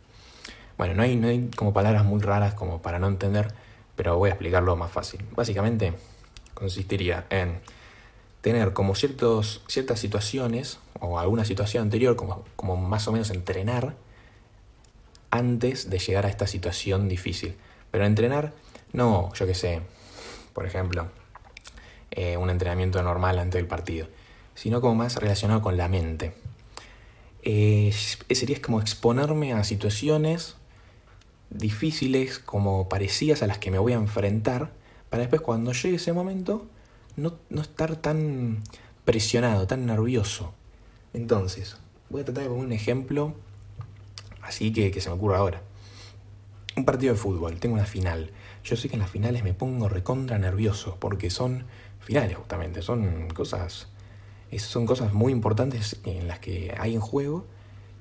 Bueno, 0.77 0.95
no 0.95 1.03
hay, 1.03 1.15
no 1.15 1.27
hay 1.27 1.49
como 1.55 1.73
palabras 1.73 2.03
muy 2.03 2.21
raras 2.21 2.53
como 2.53 2.81
para 2.81 2.99
no 2.99 3.07
entender, 3.07 3.53
pero 3.95 4.17
voy 4.17 4.29
a 4.29 4.33
explicarlo 4.33 4.75
más 4.75 4.91
fácil. 4.91 5.23
Básicamente, 5.35 5.93
consistiría 6.53 7.25
en 7.29 7.59
tener 8.41 8.73
como 8.73 8.95
ciertos, 8.95 9.63
ciertas 9.67 9.99
situaciones 9.99 10.79
o 10.99 11.19
alguna 11.19 11.45
situación 11.45 11.83
anterior, 11.83 12.15
como, 12.15 12.43
como 12.55 12.75
más 12.75 13.07
o 13.07 13.11
menos 13.11 13.29
entrenar 13.29 13.95
antes 15.31 15.89
de 15.89 15.99
llegar 15.99 16.25
a 16.25 16.29
esta 16.29 16.47
situación 16.47 17.07
difícil. 17.07 17.55
Pero 17.91 18.05
entrenar, 18.05 18.53
no, 18.91 19.31
yo 19.33 19.45
qué 19.45 19.55
sé, 19.55 19.81
por 20.53 20.65
ejemplo, 20.65 21.07
eh, 22.11 22.37
un 22.37 22.49
entrenamiento 22.49 23.01
normal 23.01 23.39
antes 23.39 23.59
del 23.59 23.67
partido, 23.67 24.07
sino 24.55 24.81
como 24.81 24.95
más 24.95 25.15
relacionado 25.17 25.61
con 25.61 25.77
la 25.77 25.87
mente. 25.87 26.33
Eh, 27.43 27.93
sería 28.31 28.61
como 28.61 28.79
exponerme 28.79 29.53
a 29.53 29.63
situaciones 29.63 30.55
difíciles 31.49 32.39
como 32.39 32.89
parecidas 32.89 33.43
a 33.43 33.47
las 33.47 33.57
que 33.57 33.69
me 33.69 33.77
voy 33.77 33.93
a 33.93 33.97
enfrentar 33.97 34.71
para 35.09 35.21
después 35.21 35.41
cuando 35.41 35.73
llegue 35.73 35.97
ese 35.97 36.13
momento 36.13 36.65
no, 37.15 37.35
no 37.49 37.61
estar 37.61 37.95
tan 37.97 38.63
presionado, 39.05 39.67
tan 39.67 39.85
nervioso. 39.85 40.53
Entonces, 41.13 41.77
voy 42.09 42.21
a 42.21 42.25
tratar 42.25 42.43
de 42.43 42.49
poner 42.49 42.65
un 42.65 42.71
ejemplo 42.71 43.35
así 44.41 44.71
que, 44.71 44.91
que 44.91 45.01
se 45.01 45.09
me 45.09 45.15
ocurra 45.15 45.37
ahora. 45.37 45.61
Un 46.75 46.85
partido 46.85 47.13
de 47.13 47.19
fútbol, 47.19 47.59
tengo 47.59 47.75
una 47.75 47.85
final. 47.85 48.31
Yo 48.63 48.75
sé 48.75 48.89
que 48.89 48.95
en 48.95 49.01
las 49.01 49.11
finales 49.11 49.43
me 49.43 49.53
pongo 49.53 49.89
recontra 49.89 50.37
nervioso 50.39 50.97
porque 50.99 51.29
son 51.29 51.65
finales 51.99 52.35
justamente, 52.35 52.81
son 52.81 53.29
cosas 53.29 53.87
son 54.59 54.85
cosas 54.85 55.13
muy 55.13 55.31
importantes 55.31 55.97
en 56.05 56.27
las 56.27 56.39
que 56.39 56.73
hay 56.77 56.95
en 56.95 57.01
juego 57.01 57.45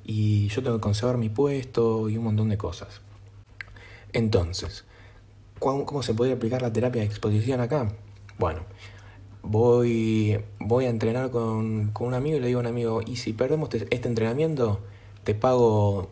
y 0.05 0.49
yo 0.49 0.63
tengo 0.63 0.77
que 0.77 0.81
conservar 0.81 1.17
mi 1.17 1.29
puesto 1.29 2.09
y 2.09 2.17
un 2.17 2.25
montón 2.25 2.49
de 2.49 2.59
cosas. 2.59 3.01
Entonces, 4.13 4.85
¿cómo, 5.59 6.03
se 6.03 6.15
puede 6.15 6.33
aplicar 6.33 6.63
la 6.63 6.73
terapia 6.73 7.03
de 7.03 7.07
exposición 7.07 7.61
acá? 7.61 7.89
Bueno, 8.39 8.61
voy, 9.43 10.39
voy 10.59 10.87
a 10.87 10.91
entrenar 10.91 11.31
con, 11.31 11.91
con, 11.93 12.09
un 12.09 12.15
amigo 12.15 12.37
y 12.37 12.41
le 12.41 12.49
digo 12.49 12.61
a 12.61 12.63
un 12.63 12.67
amigo, 12.67 13.01
y 13.07 13.17
si 13.17 13.33
perdemos 13.33 13.71
este 13.73 14.09
entrenamiento, 14.09 14.81
te 15.25 15.35
pago 15.35 16.09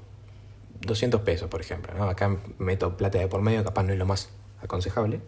200 0.83 1.21
pesos, 1.23 1.49
por 1.49 1.61
ejemplo. 1.61 1.93
Acá 2.05 2.39
meto 2.59 2.97
plata 2.97 3.19
de 3.19 3.27
por 3.29 3.43
medio, 3.43 3.65
capaz 3.65 3.83
no 3.83 3.93
es 3.93 3.99
lo 3.99 4.07
más 4.07 4.31
aconsejable 4.63 5.21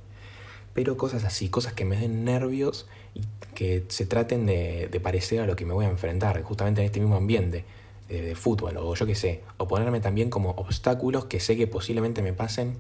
pero 0.74 0.96
cosas 0.96 1.24
así, 1.24 1.48
cosas 1.48 1.72
que 1.72 1.84
me 1.84 1.96
den 1.96 2.24
nervios 2.24 2.86
y 3.14 3.20
que 3.54 3.84
se 3.88 4.06
traten 4.06 4.46
de, 4.46 5.00
parecer 5.02 5.40
a 5.40 5.46
lo 5.46 5.56
que 5.56 5.64
me 5.66 5.74
voy 5.74 5.84
a 5.84 5.88
enfrentar, 5.88 6.42
justamente 6.42 6.80
en 6.80 6.86
este 6.86 7.00
mismo 7.00 7.16
ambiente 7.16 7.64
de, 8.08 8.34
fútbol, 8.34 8.76
o 8.76 8.94
yo 8.94 9.06
qué 9.06 9.14
sé, 9.14 9.42
o 9.56 9.66
ponerme 9.66 10.00
también 10.00 10.28
como 10.28 10.50
obstáculos 10.50 11.24
que 11.26 11.40
sé 11.40 11.56
que 11.56 11.66
posiblemente 11.66 12.20
me 12.20 12.34
pasen 12.34 12.76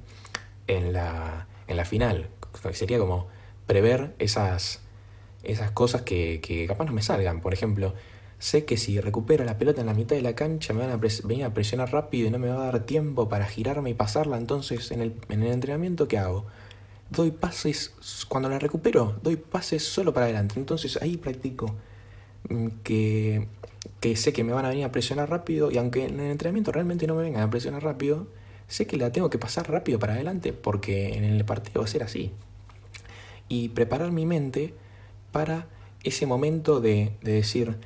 en 0.66 0.92
la, 0.92 1.46
en 1.68 1.76
la 1.76 1.84
final. 1.86 2.28
Sería 2.72 2.98
como 2.98 3.28
prever 3.66 4.14
esas, 4.18 4.80
esas 5.42 5.70
cosas 5.70 6.02
que, 6.02 6.40
que 6.42 6.66
capaz 6.66 6.84
no 6.84 6.92
me 6.92 7.02
salgan. 7.02 7.40
Por 7.40 7.54
ejemplo, 7.54 7.94
sé 8.38 8.66
que 8.66 8.76
si 8.76 9.00
recupero 9.00 9.44
la 9.44 9.56
pelota 9.56 9.80
en 9.80 9.86
la 9.86 9.94
mitad 9.94 10.16
de 10.16 10.22
la 10.22 10.34
cancha 10.34 10.74
me 10.74 10.80
van 10.80 10.90
a 10.90 11.00
venir 11.24 11.44
a 11.44 11.54
presionar 11.54 11.92
rápido 11.92 12.28
y 12.28 12.30
no 12.30 12.38
me 12.38 12.48
va 12.48 12.56
a 12.56 12.72
dar 12.72 12.80
tiempo 12.80 13.28
para 13.28 13.46
girarme 13.46 13.90
y 13.90 13.94
pasarla, 13.94 14.36
entonces 14.36 14.90
en 14.90 15.00
el, 15.00 15.14
en 15.28 15.44
el 15.44 15.52
entrenamiento, 15.52 16.08
¿qué 16.08 16.18
hago? 16.18 16.46
Doy 17.12 17.30
pases, 17.30 17.92
cuando 18.28 18.48
la 18.48 18.58
recupero, 18.58 19.18
doy 19.22 19.36
pases 19.36 19.84
solo 19.84 20.12
para 20.12 20.26
adelante. 20.26 20.54
Entonces 20.58 20.98
ahí 21.00 21.16
practico 21.16 21.74
mm, 22.48 22.68
que, 22.82 23.48
que 24.00 24.16
sé 24.16 24.32
que 24.32 24.44
me 24.44 24.52
van 24.52 24.64
a 24.64 24.70
venir 24.70 24.84
a 24.84 24.92
presionar 24.92 25.30
rápido 25.30 25.70
y 25.70 25.78
aunque 25.78 26.04
en 26.06 26.18
el 26.18 26.30
entrenamiento 26.30 26.72
realmente 26.72 27.06
no 27.06 27.14
me 27.14 27.22
vengan 27.22 27.42
a 27.42 27.50
presionar 27.50 27.84
rápido, 27.84 28.26
sé 28.66 28.86
que 28.86 28.96
la 28.96 29.12
tengo 29.12 29.30
que 29.30 29.38
pasar 29.38 29.70
rápido 29.70 29.98
para 29.98 30.14
adelante 30.14 30.52
porque 30.52 31.14
en 31.14 31.24
el 31.24 31.44
partido 31.44 31.80
va 31.80 31.84
a 31.84 31.88
ser 31.88 32.02
así. 32.02 32.32
Y 33.48 33.68
preparar 33.68 34.12
mi 34.12 34.24
mente 34.24 34.74
para 35.30 35.68
ese 36.04 36.26
momento 36.26 36.80
de, 36.80 37.12
de 37.22 37.32
decir, 37.32 37.76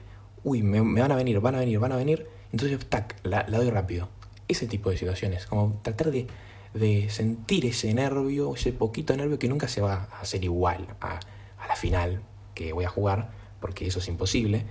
uy, 0.45 0.63
me, 0.63 0.81
van 0.81 1.11
a 1.11 1.17
venir, 1.17 1.41
van 1.41 1.57
a 1.57 1.59
venir, 1.59 1.79
van 1.81 1.93
a 1.93 1.97
venir, 1.97 2.27
entonces, 2.53 2.79
tac, 2.87 3.17
la 3.25 3.43
doy 3.45 3.71
rápido. 3.71 4.09
Ese 4.49 4.69
tipo 4.69 4.91
de 4.91 4.97
situaciones, 4.97 5.47
como 5.47 5.81
tratar 5.83 6.13
de 6.13 6.29
de 6.75 7.09
sentir 7.11 7.67
ese 7.67 7.93
nervio, 7.95 8.55
ese 8.55 8.73
poquito 8.73 9.17
nervio 9.17 9.39
que 9.39 9.49
nunca 9.49 9.69
se 9.69 9.81
va 9.81 10.09
a 10.13 10.21
hacer 10.21 10.45
igual 10.45 10.87
a, 11.01 11.21
la 11.69 11.77
final 11.77 12.23
que 12.55 12.73
voy 12.73 12.85
a 12.85 12.89
jugar, 12.89 13.31
porque 13.61 13.87
eso 13.87 13.99
es 13.99 14.09
imposible, 14.09 14.65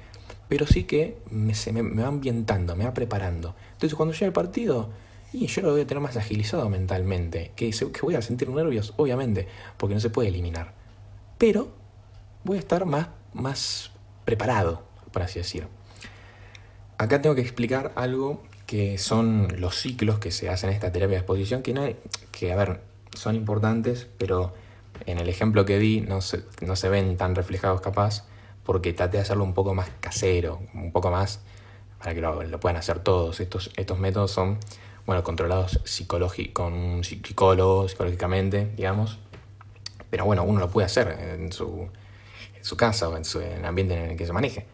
pero 0.47 0.65
sí 0.65 0.85
que 0.85 1.17
me, 1.29 1.53
se 1.53 1.73
me, 1.73 1.81
va 1.81 2.07
ambientando, 2.07 2.75
me 2.75 2.85
va 2.85 2.93
preparando. 2.93 3.55
Entonces 3.73 3.95
cuando 3.95 4.13
llegue 4.13 4.27
el 4.27 4.33
partido, 4.33 4.89
y 5.33 5.47
yo 5.47 5.61
lo 5.61 5.71
voy 5.71 5.81
a 5.81 5.87
tener 5.87 6.01
más 6.01 6.15
agilizado 6.15 6.69
mentalmente, 6.69 7.51
que, 7.55 7.71
que 7.71 8.01
voy 8.01 8.15
a 8.15 8.21
sentir 8.21 8.49
nervios, 8.49 8.93
obviamente, 8.95 9.47
porque 9.77 9.95
no 9.95 9.99
se 9.99 10.09
puede 10.09 10.29
eliminar, 10.29 10.73
pero 11.37 11.73
voy 12.45 12.57
a 12.57 12.59
estar 12.59 12.85
más, 12.85 13.09
más 13.33 13.91
preparado, 14.23 14.83
por 15.11 15.23
así 15.23 15.39
decir. 15.39 15.67
Acá 16.97 17.21
tengo 17.21 17.35
que 17.35 17.41
explicar 17.41 17.91
algo 17.95 18.41
que 18.65 18.97
son 18.97 19.59
los 19.59 19.75
ciclos 19.75 20.19
que 20.19 20.31
se 20.31 20.49
hacen 20.49 20.69
en 20.69 20.75
esta 20.75 20.91
terapia 20.91 21.17
de 21.17 21.21
exposición, 21.21 21.61
que, 21.61 21.73
no 21.73 21.87
que 22.31 22.51
a 22.51 22.55
ver, 22.55 22.81
son 23.13 23.35
importantes, 23.35 24.07
pero 24.17 24.53
en 25.05 25.19
el 25.19 25.29
ejemplo 25.29 25.65
que 25.65 25.77
di 25.77 26.01
no 26.01 26.21
se, 26.21 26.43
no 26.61 26.75
se 26.75 26.89
ven 26.89 27.17
tan 27.17 27.35
reflejados 27.35 27.81
capaz, 27.81 28.25
porque 28.63 28.93
traté 28.93 29.17
de 29.17 29.23
hacerlo 29.23 29.43
un 29.43 29.53
poco 29.53 29.73
más 29.73 29.89
casero, 29.99 30.61
un 30.73 30.91
poco 30.91 31.11
más 31.11 31.41
para 31.99 32.13
que 32.13 32.21
lo, 32.21 32.43
lo 32.43 32.59
puedan 32.59 32.77
hacer 32.77 32.99
todos. 32.99 33.39
Estos, 33.39 33.71
estos 33.77 33.99
métodos 33.99 34.31
son, 34.31 34.57
bueno, 35.05 35.23
controlados 35.23 35.79
con 36.53 36.73
un 36.73 37.03
psicólogo, 37.03 37.87
psicológicamente, 37.87 38.71
digamos, 38.75 39.19
pero 40.09 40.25
bueno, 40.25 40.43
uno 40.43 40.59
lo 40.59 40.69
puede 40.69 40.85
hacer 40.85 41.09
en 41.39 41.51
su, 41.51 41.89
en 42.55 42.63
su 42.63 42.77
casa 42.77 43.09
o 43.09 43.17
en, 43.17 43.25
su, 43.25 43.41
en 43.41 43.59
el 43.59 43.65
ambiente 43.65 43.95
en 43.95 44.11
el 44.11 44.17
que 44.17 44.25
se 44.25 44.33
maneje. 44.33 44.65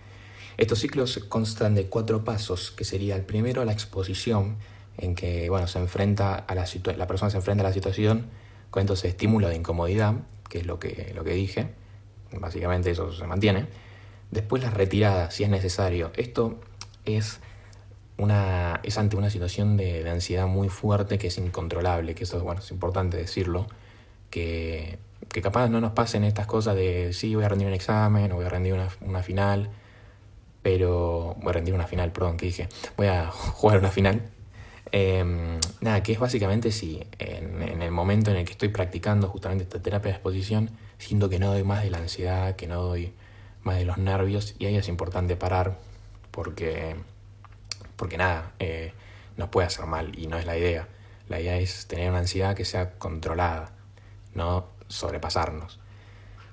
Estos 0.61 0.77
ciclos 0.77 1.17
constan 1.27 1.73
de 1.73 1.87
cuatro 1.87 2.23
pasos, 2.23 2.69
que 2.69 2.85
sería 2.85 3.15
el 3.15 3.23
primero 3.23 3.65
la 3.65 3.71
exposición, 3.71 4.57
en 4.95 5.15
que 5.15 5.49
bueno, 5.49 5.65
se 5.65 5.79
enfrenta 5.79 6.35
a 6.35 6.53
la, 6.53 6.67
la 6.97 7.07
persona 7.07 7.31
se 7.31 7.37
enfrenta 7.37 7.63
a 7.63 7.67
la 7.67 7.73
situación 7.73 8.27
con 8.69 8.81
entonces 8.81 9.05
estímulo 9.05 9.49
de 9.49 9.55
incomodidad, 9.55 10.17
que 10.49 10.59
es 10.59 10.67
lo 10.67 10.77
que, 10.77 11.13
lo 11.15 11.23
que 11.23 11.31
dije, 11.31 11.71
básicamente 12.39 12.91
eso 12.91 13.11
se 13.11 13.25
mantiene. 13.25 13.65
Después 14.29 14.61
la 14.61 14.69
retirada, 14.69 15.31
si 15.31 15.43
es 15.43 15.49
necesario. 15.49 16.11
Esto 16.15 16.59
es, 17.05 17.39
una, 18.19 18.81
es 18.83 18.99
ante 18.99 19.15
una 19.15 19.31
situación 19.31 19.77
de, 19.77 20.07
ansiedad 20.11 20.45
muy 20.45 20.69
fuerte 20.69 21.17
que 21.17 21.25
es 21.25 21.39
incontrolable, 21.39 22.13
que 22.13 22.25
eso 22.25 22.39
bueno, 22.43 22.61
es 22.61 22.69
importante 22.69 23.17
decirlo, 23.17 23.65
que, 24.29 24.99
que 25.27 25.41
capaz 25.41 25.69
no 25.69 25.81
nos 25.81 25.93
pasen 25.93 26.23
estas 26.23 26.45
cosas 26.45 26.75
de 26.75 27.13
sí, 27.13 27.33
voy 27.33 27.45
a 27.45 27.49
rendir 27.49 27.67
un 27.67 27.73
examen 27.73 28.31
o 28.31 28.35
voy 28.35 28.45
a 28.45 28.49
rendir 28.49 28.75
una, 28.75 28.89
una 29.01 29.23
final, 29.23 29.71
pero 30.61 31.35
voy 31.39 31.49
a 31.49 31.53
rendir 31.53 31.73
una 31.73 31.87
final, 31.87 32.11
perdón, 32.11 32.37
que 32.37 32.45
dije, 32.47 32.69
voy 32.97 33.07
a 33.07 33.27
jugar 33.31 33.79
una 33.79 33.89
final. 33.89 34.21
Em, 34.91 35.59
nada, 35.79 36.03
que 36.03 36.11
es 36.11 36.19
básicamente 36.19 36.71
si 36.71 37.01
en, 37.17 37.81
el 37.81 37.91
momento 37.91 38.31
en 38.31 38.37
el 38.37 38.45
que 38.45 38.51
estoy 38.51 38.69
practicando 38.69 39.27
justamente 39.27 39.63
esta 39.63 39.81
terapia 39.81 40.11
de 40.11 40.17
exposición, 40.17 40.71
siento 40.97 41.29
que 41.29 41.39
no 41.39 41.51
doy 41.51 41.63
más 41.63 41.83
de 41.83 41.89
la 41.89 41.97
ansiedad, 41.99 42.55
que 42.55 42.67
no 42.67 42.81
doy 42.81 43.13
más 43.63 43.77
de 43.77 43.85
los 43.85 43.97
nervios, 43.97 44.55
y 44.59 44.65
ahí 44.65 44.75
es 44.75 44.87
importante 44.87 45.35
parar 45.35 45.77
porque, 46.31 46.95
porque 47.95 48.17
nada, 48.17 48.51
eh, 48.59 48.93
nos 49.37 49.49
puede 49.49 49.67
hacer 49.67 49.85
mal 49.85 50.17
y 50.17 50.27
no 50.27 50.37
es 50.37 50.45
la 50.45 50.57
idea. 50.57 50.87
La 51.29 51.39
idea 51.39 51.57
es 51.57 51.87
tener 51.87 52.09
una 52.09 52.19
ansiedad 52.19 52.55
que 52.55 52.65
sea 52.65 52.91
controlada, 52.97 53.71
no 54.35 54.67
sobrepasarnos. 54.87 55.79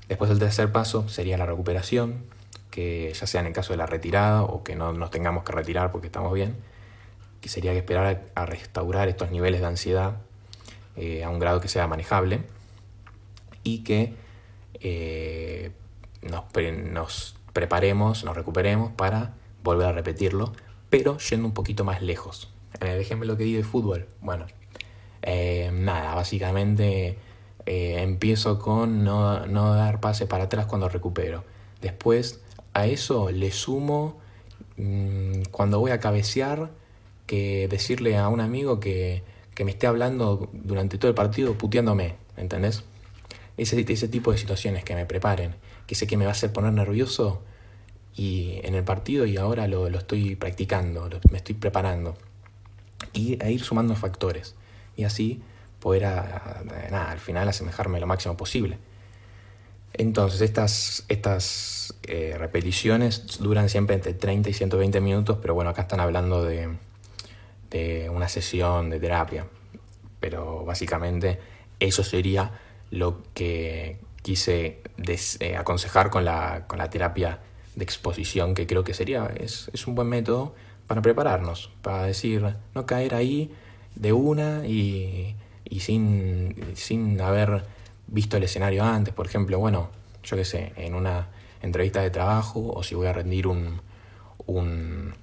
Después 0.08 0.30
el 0.30 0.38
tercer 0.38 0.70
paso 0.72 1.08
sería 1.08 1.36
la 1.36 1.46
recuperación, 1.46 2.24
que 2.70 3.12
ya 3.12 3.26
sea 3.26 3.46
en 3.46 3.52
caso 3.52 3.72
de 3.72 3.78
la 3.78 3.86
retirada 3.86 4.42
o 4.42 4.62
que 4.62 4.76
no 4.76 4.92
nos 4.92 5.10
tengamos 5.10 5.44
que 5.44 5.52
retirar 5.52 5.90
porque 5.90 6.06
estamos 6.06 6.32
bien, 6.32 6.56
que 7.40 7.48
sería 7.48 7.72
que 7.72 7.78
esperar 7.78 8.30
a, 8.34 8.46
restaurar 8.46 9.08
estos 9.08 9.30
niveles 9.30 9.60
de 9.60 9.66
ansiedad 9.66 10.16
eh, 10.96 11.24
a 11.24 11.30
un 11.30 11.38
grado 11.38 11.60
que 11.60 11.68
sea 11.68 11.86
manejable 11.86 12.42
y 13.62 13.84
que 13.84 14.14
eh, 14.80 15.70
nos, 16.22 16.44
nos 16.92 17.36
preparemos, 17.52 18.24
nos 18.24 18.36
recuperemos 18.36 18.92
para 18.92 19.34
volver 19.62 19.86
a 19.86 19.92
repetirlo, 19.92 20.52
pero 20.90 21.18
yendo 21.18 21.46
un 21.46 21.54
poquito 21.54 21.84
más 21.84 22.02
lejos. 22.02 22.52
En 22.80 22.88
el 22.88 23.00
ejemplo 23.00 23.36
que 23.36 23.44
di 23.44 23.54
de 23.54 23.64
fútbol, 23.64 24.06
bueno, 24.20 24.46
eh, 25.22 25.70
nada, 25.72 26.14
básicamente 26.14 27.18
empiezo 27.70 28.58
con 28.58 29.04
no, 29.04 29.44
no 29.44 29.74
dar 29.74 30.00
pase 30.00 30.26
para 30.26 30.44
atrás 30.44 30.64
cuando 30.64 30.88
recupero. 30.88 31.44
Después 31.82 32.40
a 32.78 32.86
eso 32.86 33.30
le 33.30 33.50
sumo 33.50 34.18
mm, 34.76 35.42
cuando 35.50 35.80
voy 35.80 35.90
a 35.90 36.00
cabecear 36.00 36.70
que 37.26 37.68
decirle 37.68 38.16
a 38.16 38.28
un 38.28 38.40
amigo 38.40 38.80
que, 38.80 39.22
me 39.64 39.72
esté 39.72 39.88
hablando 39.88 40.48
durante 40.52 40.98
todo 40.98 41.08
el 41.08 41.16
partido 41.16 41.58
puteándome, 41.58 42.14
¿entendés? 42.36 42.84
Ese, 43.56 43.82
tipo 43.84 44.30
de 44.30 44.38
situaciones 44.38 44.84
que 44.84 44.94
me 44.94 45.04
preparen, 45.04 45.56
que 45.88 45.96
sé 45.96 46.06
que 46.06 46.16
me 46.16 46.24
va 46.24 46.30
a 46.30 46.32
hacer 46.32 46.52
poner 46.52 46.72
nervioso 46.72 47.42
y 48.14 48.60
en 48.62 48.76
el 48.76 48.84
partido 48.84 49.26
y 49.26 49.36
ahora 49.36 49.66
lo, 49.66 49.88
estoy 49.88 50.36
practicando, 50.36 51.10
me 51.32 51.38
estoy 51.38 51.56
preparando. 51.56 52.16
Y 53.12 53.42
a 53.42 53.50
ir 53.50 53.64
sumando 53.64 53.96
factores. 53.96 54.54
Y 54.96 55.02
así 55.02 55.42
poder 55.80 56.04
al 56.04 57.18
final 57.18 57.48
asemejarme 57.48 57.98
lo 57.98 58.06
máximo 58.06 58.36
posible. 58.36 58.78
Entonces, 59.94 60.40
estas, 60.42 61.04
estas 61.08 61.94
eh, 62.04 62.36
repeticiones 62.38 63.38
duran 63.40 63.68
siempre 63.68 63.96
entre 63.96 64.14
30 64.14 64.50
y 64.50 64.52
120 64.52 65.00
minutos, 65.00 65.38
pero 65.40 65.54
bueno, 65.54 65.70
acá 65.70 65.82
están 65.82 66.00
hablando 66.00 66.44
de, 66.44 66.76
de 67.70 68.10
una 68.10 68.28
sesión 68.28 68.90
de 68.90 69.00
terapia. 69.00 69.46
Pero 70.20 70.64
básicamente 70.64 71.38
eso 71.80 72.04
sería 72.04 72.52
lo 72.90 73.22
que 73.34 73.98
quise 74.22 74.82
eh, 75.40 75.56
aconsejar 75.56 76.10
con 76.10 76.24
la, 76.24 76.64
con 76.66 76.78
la 76.78 76.90
terapia 76.90 77.40
de 77.76 77.84
exposición, 77.84 78.54
que 78.54 78.66
creo 78.66 78.84
que 78.84 78.94
sería, 78.94 79.30
es, 79.38 79.70
es 79.72 79.86
un 79.86 79.94
buen 79.94 80.08
método 80.08 80.54
para 80.86 81.02
prepararnos, 81.02 81.70
para 81.82 82.04
decir, 82.04 82.42
no 82.74 82.86
caer 82.86 83.14
ahí 83.14 83.52
de 83.94 84.12
una 84.12 84.66
y, 84.66 85.36
y 85.64 85.80
sin, 85.80 86.54
sin 86.74 87.20
haber 87.20 87.64
visto 88.08 88.36
el 88.36 88.42
escenario 88.42 88.84
antes, 88.84 89.14
por 89.14 89.26
ejemplo, 89.26 89.58
bueno, 89.58 89.90
yo 90.22 90.36
qué 90.36 90.44
sé, 90.44 90.72
en 90.76 90.94
una 90.94 91.28
entrevista 91.62 92.02
de 92.02 92.10
trabajo 92.10 92.72
o 92.72 92.82
si 92.82 92.94
voy 92.94 93.06
a 93.06 93.12
rendir 93.12 93.46
un, 93.46 93.80
un, 94.46 95.14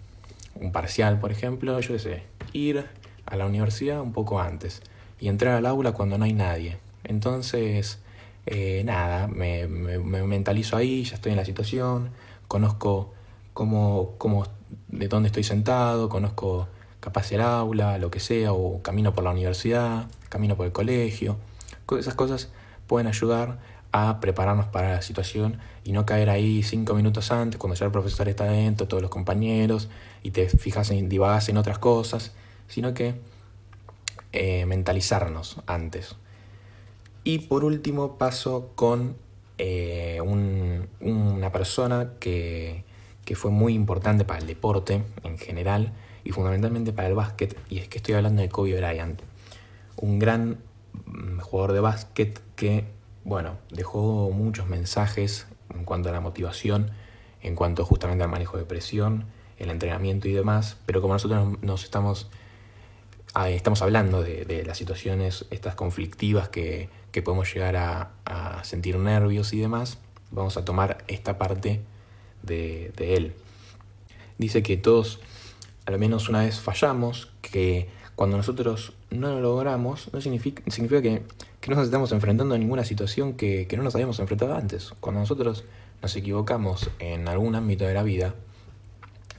parcial, 0.71 1.19
por 1.19 1.31
ejemplo, 1.31 1.79
yo 1.79 1.93
qué 1.93 1.99
sé, 1.99 2.23
ir 2.53 2.85
a 3.25 3.35
la 3.35 3.45
universidad 3.45 4.01
un 4.01 4.13
poco 4.13 4.39
antes 4.39 4.81
y 5.19 5.27
entrar 5.27 5.55
al 5.55 5.65
aula 5.65 5.91
cuando 5.91 6.17
no 6.17 6.25
hay 6.25 6.33
nadie. 6.33 6.77
Entonces, 7.03 7.99
eh, 8.45 8.83
nada, 8.85 9.27
me, 9.27 9.67
me, 9.67 9.99
mentalizo 10.23 10.77
ahí, 10.77 11.03
ya 11.03 11.15
estoy 11.15 11.31
en 11.31 11.37
la 11.37 11.45
situación, 11.45 12.11
conozco 12.47 13.13
cómo, 13.53 14.13
cómo, 14.17 14.47
de 14.87 15.07
dónde 15.07 15.27
estoy 15.27 15.43
sentado, 15.43 16.09
conozco 16.09 16.67
capaz 16.99 17.31
el 17.31 17.41
aula, 17.41 17.97
lo 17.97 18.09
que 18.09 18.19
sea, 18.19 18.53
o 18.53 18.81
camino 18.81 19.13
por 19.13 19.23
la 19.23 19.31
universidad, 19.31 20.07
camino 20.29 20.55
por 20.55 20.65
el 20.65 20.71
colegio. 20.71 21.37
Esas 21.99 22.15
cosas 22.15 22.49
pueden 22.87 23.07
ayudar 23.07 23.59
a 23.91 24.19
prepararnos 24.19 24.65
para 24.65 24.91
la 24.91 25.01
situación 25.01 25.59
y 25.85 25.93
no 25.93 26.05
caer 26.05 26.29
ahí 26.29 26.63
cinco 26.63 26.95
minutos 26.95 27.31
antes, 27.31 27.57
cuando 27.57 27.75
ya 27.75 27.85
el 27.85 27.93
profesor 27.93 28.27
está 28.27 28.43
dentro, 28.43 28.87
todos 28.87 29.01
los 29.01 29.09
compañeros, 29.09 29.87
y 30.21 30.31
te 30.31 30.49
fijas 30.49 30.91
en, 30.91 31.07
divagas 31.07 31.47
en 31.47 31.57
otras 31.57 31.79
cosas, 31.79 32.33
sino 32.67 32.93
que 32.93 33.15
eh, 34.33 34.65
mentalizarnos 34.65 35.61
antes. 35.65 36.15
Y 37.23 37.39
por 37.39 37.63
último 37.63 38.17
paso 38.17 38.71
con 38.75 39.15
eh, 39.57 40.19
una 40.21 41.51
persona 41.53 42.11
que, 42.19 42.83
que 43.23 43.35
fue 43.35 43.51
muy 43.51 43.73
importante 43.73 44.25
para 44.25 44.39
el 44.39 44.47
deporte 44.47 45.03
en 45.23 45.37
general 45.37 45.93
y 46.25 46.31
fundamentalmente 46.31 46.91
para 46.91 47.07
el 47.07 47.15
básquet, 47.15 47.57
y 47.69 47.77
es 47.77 47.87
que 47.87 47.99
estoy 47.99 48.15
hablando 48.15 48.41
de 48.41 48.49
Kobe 48.49 48.75
Bryant, 48.75 49.21
un 49.95 50.19
gran 50.19 50.57
mm, 51.05 51.39
jugador 51.39 51.71
de 51.71 51.79
básquet 51.79 52.44
que, 52.55 52.85
bueno, 53.23 53.57
dejó 53.69 54.29
muchos 54.31 54.67
mensajes 54.67 55.47
en 55.73 55.83
cuanto 55.83 56.09
a 56.09 56.11
la 56.11 56.21
motivación, 56.21 56.91
en 57.41 57.55
cuanto 57.55 57.85
justamente 57.85 58.23
al 58.23 58.29
manejo 58.29 58.57
de 58.57 58.65
presión, 58.65 59.25
el 59.57 59.69
entrenamiento 59.69 60.27
y 60.27 60.33
demás, 60.33 60.77
pero 60.85 61.01
como 61.01 61.13
nosotros 61.13 61.61
nos 61.61 61.83
estamos, 61.83 62.29
ah, 63.33 63.49
estamos 63.49 63.81
hablando 63.81 64.21
de, 64.21 64.63
las 64.65 64.77
situaciones 64.77 65.45
estas 65.49 65.75
conflictivas 65.75 66.49
que, 66.49 66.89
que 67.11 67.21
podemos 67.21 67.53
llegar 67.53 67.75
a, 67.75 68.11
a, 68.25 68.63
sentir 68.63 68.97
nervios 68.97 69.53
y 69.53 69.59
demás, 69.59 69.99
vamos 70.31 70.57
a 70.57 70.65
tomar 70.65 71.03
esta 71.07 71.37
parte 71.37 71.81
de, 72.43 72.91
de 72.97 73.15
él. 73.15 73.33
Dice 74.37 74.63
que 74.63 74.75
todos 74.75 75.19
al 75.85 75.99
menos 75.99 76.29
una 76.29 76.39
vez 76.39 76.59
fallamos, 76.59 77.29
que 77.41 77.87
cuando 78.15 78.37
nosotros 78.37 78.93
no 79.11 79.29
lo 79.29 79.41
logramos, 79.41 80.11
no 80.13 80.21
significa, 80.21 80.63
significa 80.69 81.01
que, 81.01 81.23
que, 81.65 81.71
no 81.71 81.77
nos 81.77 81.85
estamos 81.85 82.11
enfrentando 82.11 82.53
a 82.53 82.57
ninguna 82.57 82.85
situación 82.85 83.33
que, 83.33 83.65
que, 83.67 83.75
no 83.75 83.83
nos 83.83 83.95
habíamos 83.95 84.19
enfrentado 84.19 84.55
antes. 84.55 84.93
Cuando 84.99 85.21
nosotros 85.21 85.65
nos 86.01 86.15
equivocamos 86.15 86.91
en 86.99 87.27
algún 87.27 87.55
ámbito 87.55 87.85
de 87.85 87.93
la 87.95 88.03
vida, 88.03 88.35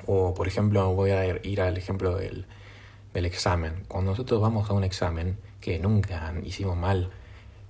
o 0.06 0.34
por 0.34 0.48
ejemplo 0.48 0.92
voy 0.92 1.10
a 1.10 1.40
ir 1.44 1.60
al 1.60 1.76
ejemplo 1.76 2.16
del, 2.16 2.46
del 3.14 3.26
examen, 3.26 3.84
cuando 3.86 4.10
nosotros 4.10 4.40
vamos 4.40 4.68
a 4.68 4.72
un 4.72 4.82
examen 4.84 5.38
que 5.60 5.78
nunca 5.78 6.34
hicimos 6.44 6.76
mal 6.76 7.10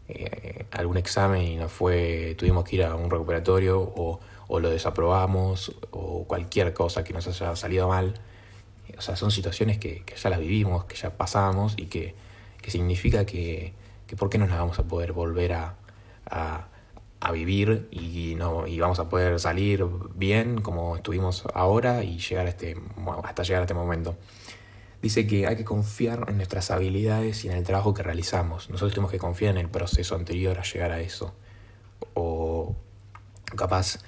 eh, 0.09 0.65
algún 0.71 0.97
examen 0.97 1.43
y 1.43 1.57
no 1.57 1.69
fue, 1.69 2.35
tuvimos 2.39 2.65
que 2.65 2.77
ir 2.77 2.85
a 2.85 2.95
un 2.95 3.11
recuperatorio 3.11 3.81
o, 3.81 4.21
o 4.49 4.61
lo 4.61 4.71
desaprobamos 4.71 5.75
o 5.91 6.25
cualquier 6.25 6.73
cosa 6.73 7.05
que 7.05 7.13
nos 7.13 7.27
haya 7.27 7.55
salido 7.57 7.89
mal, 7.89 8.15
o 8.97 9.01
sea, 9.01 9.17
son 9.17 9.31
situaciones 9.31 9.79
que, 9.79 10.05
ya 10.17 10.31
las 10.31 10.41
vivimos, 10.41 10.85
que 10.85 10.97
ya 10.97 11.11
pasamos 11.11 11.75
y 11.77 11.87
que, 11.87 12.15
significa 12.67 13.25
que, 13.25 13.73
que 14.07 14.16
por 14.16 14.31
qué 14.31 14.38
no 14.38 14.47
las 14.47 14.59
vamos 14.59 14.79
a 14.79 14.85
poder 14.85 15.12
volver 15.12 15.53
a, 15.53 15.77
a, 16.31 17.33
vivir 17.33 17.88
y, 17.90 18.35
no, 18.37 18.66
y 18.66 18.79
vamos 18.79 18.99
a 19.01 19.09
poder 19.09 19.38
salir 19.40 19.85
bien 20.14 20.61
como 20.61 20.97
estuvimos 20.97 21.45
ahora 21.55 22.05
y 22.05 22.19
llegar 22.19 22.47
a 22.47 22.51
este, 22.51 22.77
hasta 23.25 23.42
llegar 23.42 23.61
a 23.61 23.64
este 23.64 23.75
momento. 23.75 24.16
Dice 25.03 25.27
que 25.27 25.47
hay 25.47 25.57
que 25.57 25.64
confiar 25.64 26.27
en 26.29 26.37
nuestras 26.37 26.71
habilidades 26.71 27.45
y 27.45 27.49
en 27.49 27.57
el 27.57 27.64
trabajo 27.64 27.95
que 27.95 28.03
realizamos. 28.03 28.71
Nosotros 28.71 28.92
tenemos 28.95 29.11
que 29.11 29.19
confiar 29.19 29.53
en 29.53 29.61
el 29.61 29.69
proceso 29.69 30.14
anterior 30.14 30.59
a 30.59 30.62
llegar 30.62 30.92
a 30.92 31.01
eso. 31.01 31.35
O 32.14 32.77
capaz, 33.57 33.99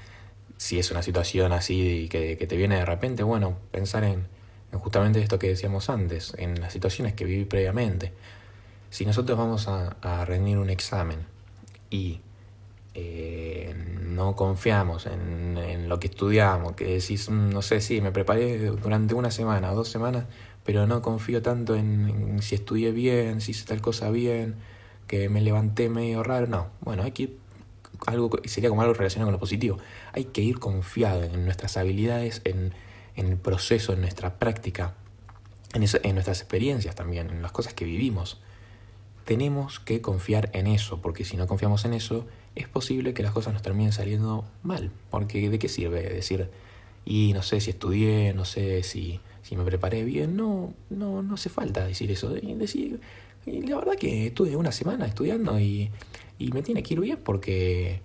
si 0.57 0.79
es 0.79 0.91
una 0.91 1.03
situación 1.03 1.53
así 1.53 2.09
que, 2.11 2.37
que 2.37 2.47
te 2.47 2.57
viene 2.57 2.77
de 2.77 2.85
repente, 2.85 3.23
bueno, 3.23 3.59
pensar 3.71 4.05
en, 4.05 4.29
justamente 4.73 5.21
esto 5.21 5.39
que 5.39 5.49
decíamos 5.49 5.89
antes, 5.91 6.35
en 6.39 6.61
las 6.61 6.73
situaciones 6.73 7.15
que 7.15 7.25
viví 7.25 7.45
previamente. 7.45 8.13
Si 8.91 9.05
nosotros 9.05 9.39
vamos 9.39 9.69
a, 9.69 10.25
rendir 10.25 10.59
un 10.59 10.71
examen 10.71 11.27
y 11.91 12.21
eh, 12.95 13.75
no 14.03 14.35
confiamos 14.35 15.07
en, 15.07 15.89
lo 15.89 16.01
que 16.01 16.09
estudiamos, 16.09 16.73
que 16.73 16.85
decís, 16.85 17.31
mm, 17.31 17.51
no 17.51 17.63
sé, 17.63 17.81
si 17.81 18.01
me 18.01 18.13
preparé 18.13 18.59
durante 18.59 19.15
una 19.15 19.31
semana 19.31 19.73
o 19.73 19.75
dos 19.75 19.89
semanas, 19.89 20.25
pero 20.65 20.87
no 20.87 21.01
confío 21.03 21.41
tanto 21.43 21.77
en, 21.77 22.41
si 22.43 22.55
estudié 22.55 22.93
bien, 22.93 23.41
si 23.41 23.53
hice 23.53 23.65
tal 23.67 23.81
cosa 23.81 24.11
bien, 24.11 24.57
que 25.07 25.29
me 25.29 25.41
levanté 25.41 25.89
medio 25.89 26.23
raro, 26.23 26.47
no. 26.47 26.69
Bueno, 26.81 27.03
hay 27.05 27.13
que 27.13 27.23
ir, 27.25 27.39
algo, 28.07 28.31
sería 28.45 28.69
como 28.69 28.83
algo 28.83 28.95
relacionado 28.95 29.29
con 29.29 29.33
lo 29.33 29.41
positivo. 29.41 29.79
Hay 30.13 30.25
que 30.25 30.43
ir 30.43 30.59
confiado 30.59 31.25
en 31.25 31.45
nuestras 31.45 31.77
habilidades, 31.77 32.43
en 32.45 32.75
en 33.19 33.27
el 33.27 33.37
proceso, 33.37 33.93
en 33.93 34.01
nuestra 34.01 34.39
práctica, 34.39 34.95
en, 35.75 35.83
en 35.83 36.15
nuestras 36.15 36.41
experiencias 36.41 36.95
también, 36.95 37.31
en 37.31 37.43
las 37.43 37.51
cosas 37.51 37.75
que 37.75 37.85
vivimos. 37.85 38.41
Tenemos 39.29 39.79
que 39.79 40.01
confiar 40.01 40.49
en 40.55 40.67
eso, 40.67 41.03
porque 41.03 41.23
si 41.23 41.37
no 41.37 41.47
confiamos 41.47 41.85
en 41.85 41.93
eso, 41.93 42.25
es 42.55 42.67
posible 42.67 43.13
que 43.13 43.23
las 43.23 43.33
cosas 43.33 43.53
nos 43.53 43.61
terminen 43.61 43.93
saliendo 43.93 44.47
mal. 44.63 44.91
Porque 45.11 45.51
¿de 45.51 45.59
qué 45.59 45.69
sirve 45.69 46.03
decir, 46.03 46.49
y 47.05 47.35
no 47.35 47.43
sé 47.43 47.61
si 47.61 47.69
estudié, 47.69 48.33
no 48.33 48.47
sé 48.47 48.83
si, 48.83 49.21
si 49.43 49.55
me 49.55 49.65
preparé 49.65 50.05
bien? 50.05 50.35
No, 50.35 50.73
no, 50.89 51.21
no 51.21 51.35
hace 51.35 51.51
falta 51.51 51.87
decir 51.87 52.11
eso. 52.11 52.31
Decir, 52.31 53.01
la 53.45 53.77
verdad 53.77 53.97
que 53.97 54.29
estuve 54.29 54.57
una 54.57 54.73
semana 54.73 55.05
estudiando 55.05 55.61
y, 55.61 55.91
y 56.39 56.51
me 56.53 56.63
tiene 56.63 56.83
que 56.83 56.95
ir 56.95 57.01
bien 57.01 57.19
porque, 57.23 58.01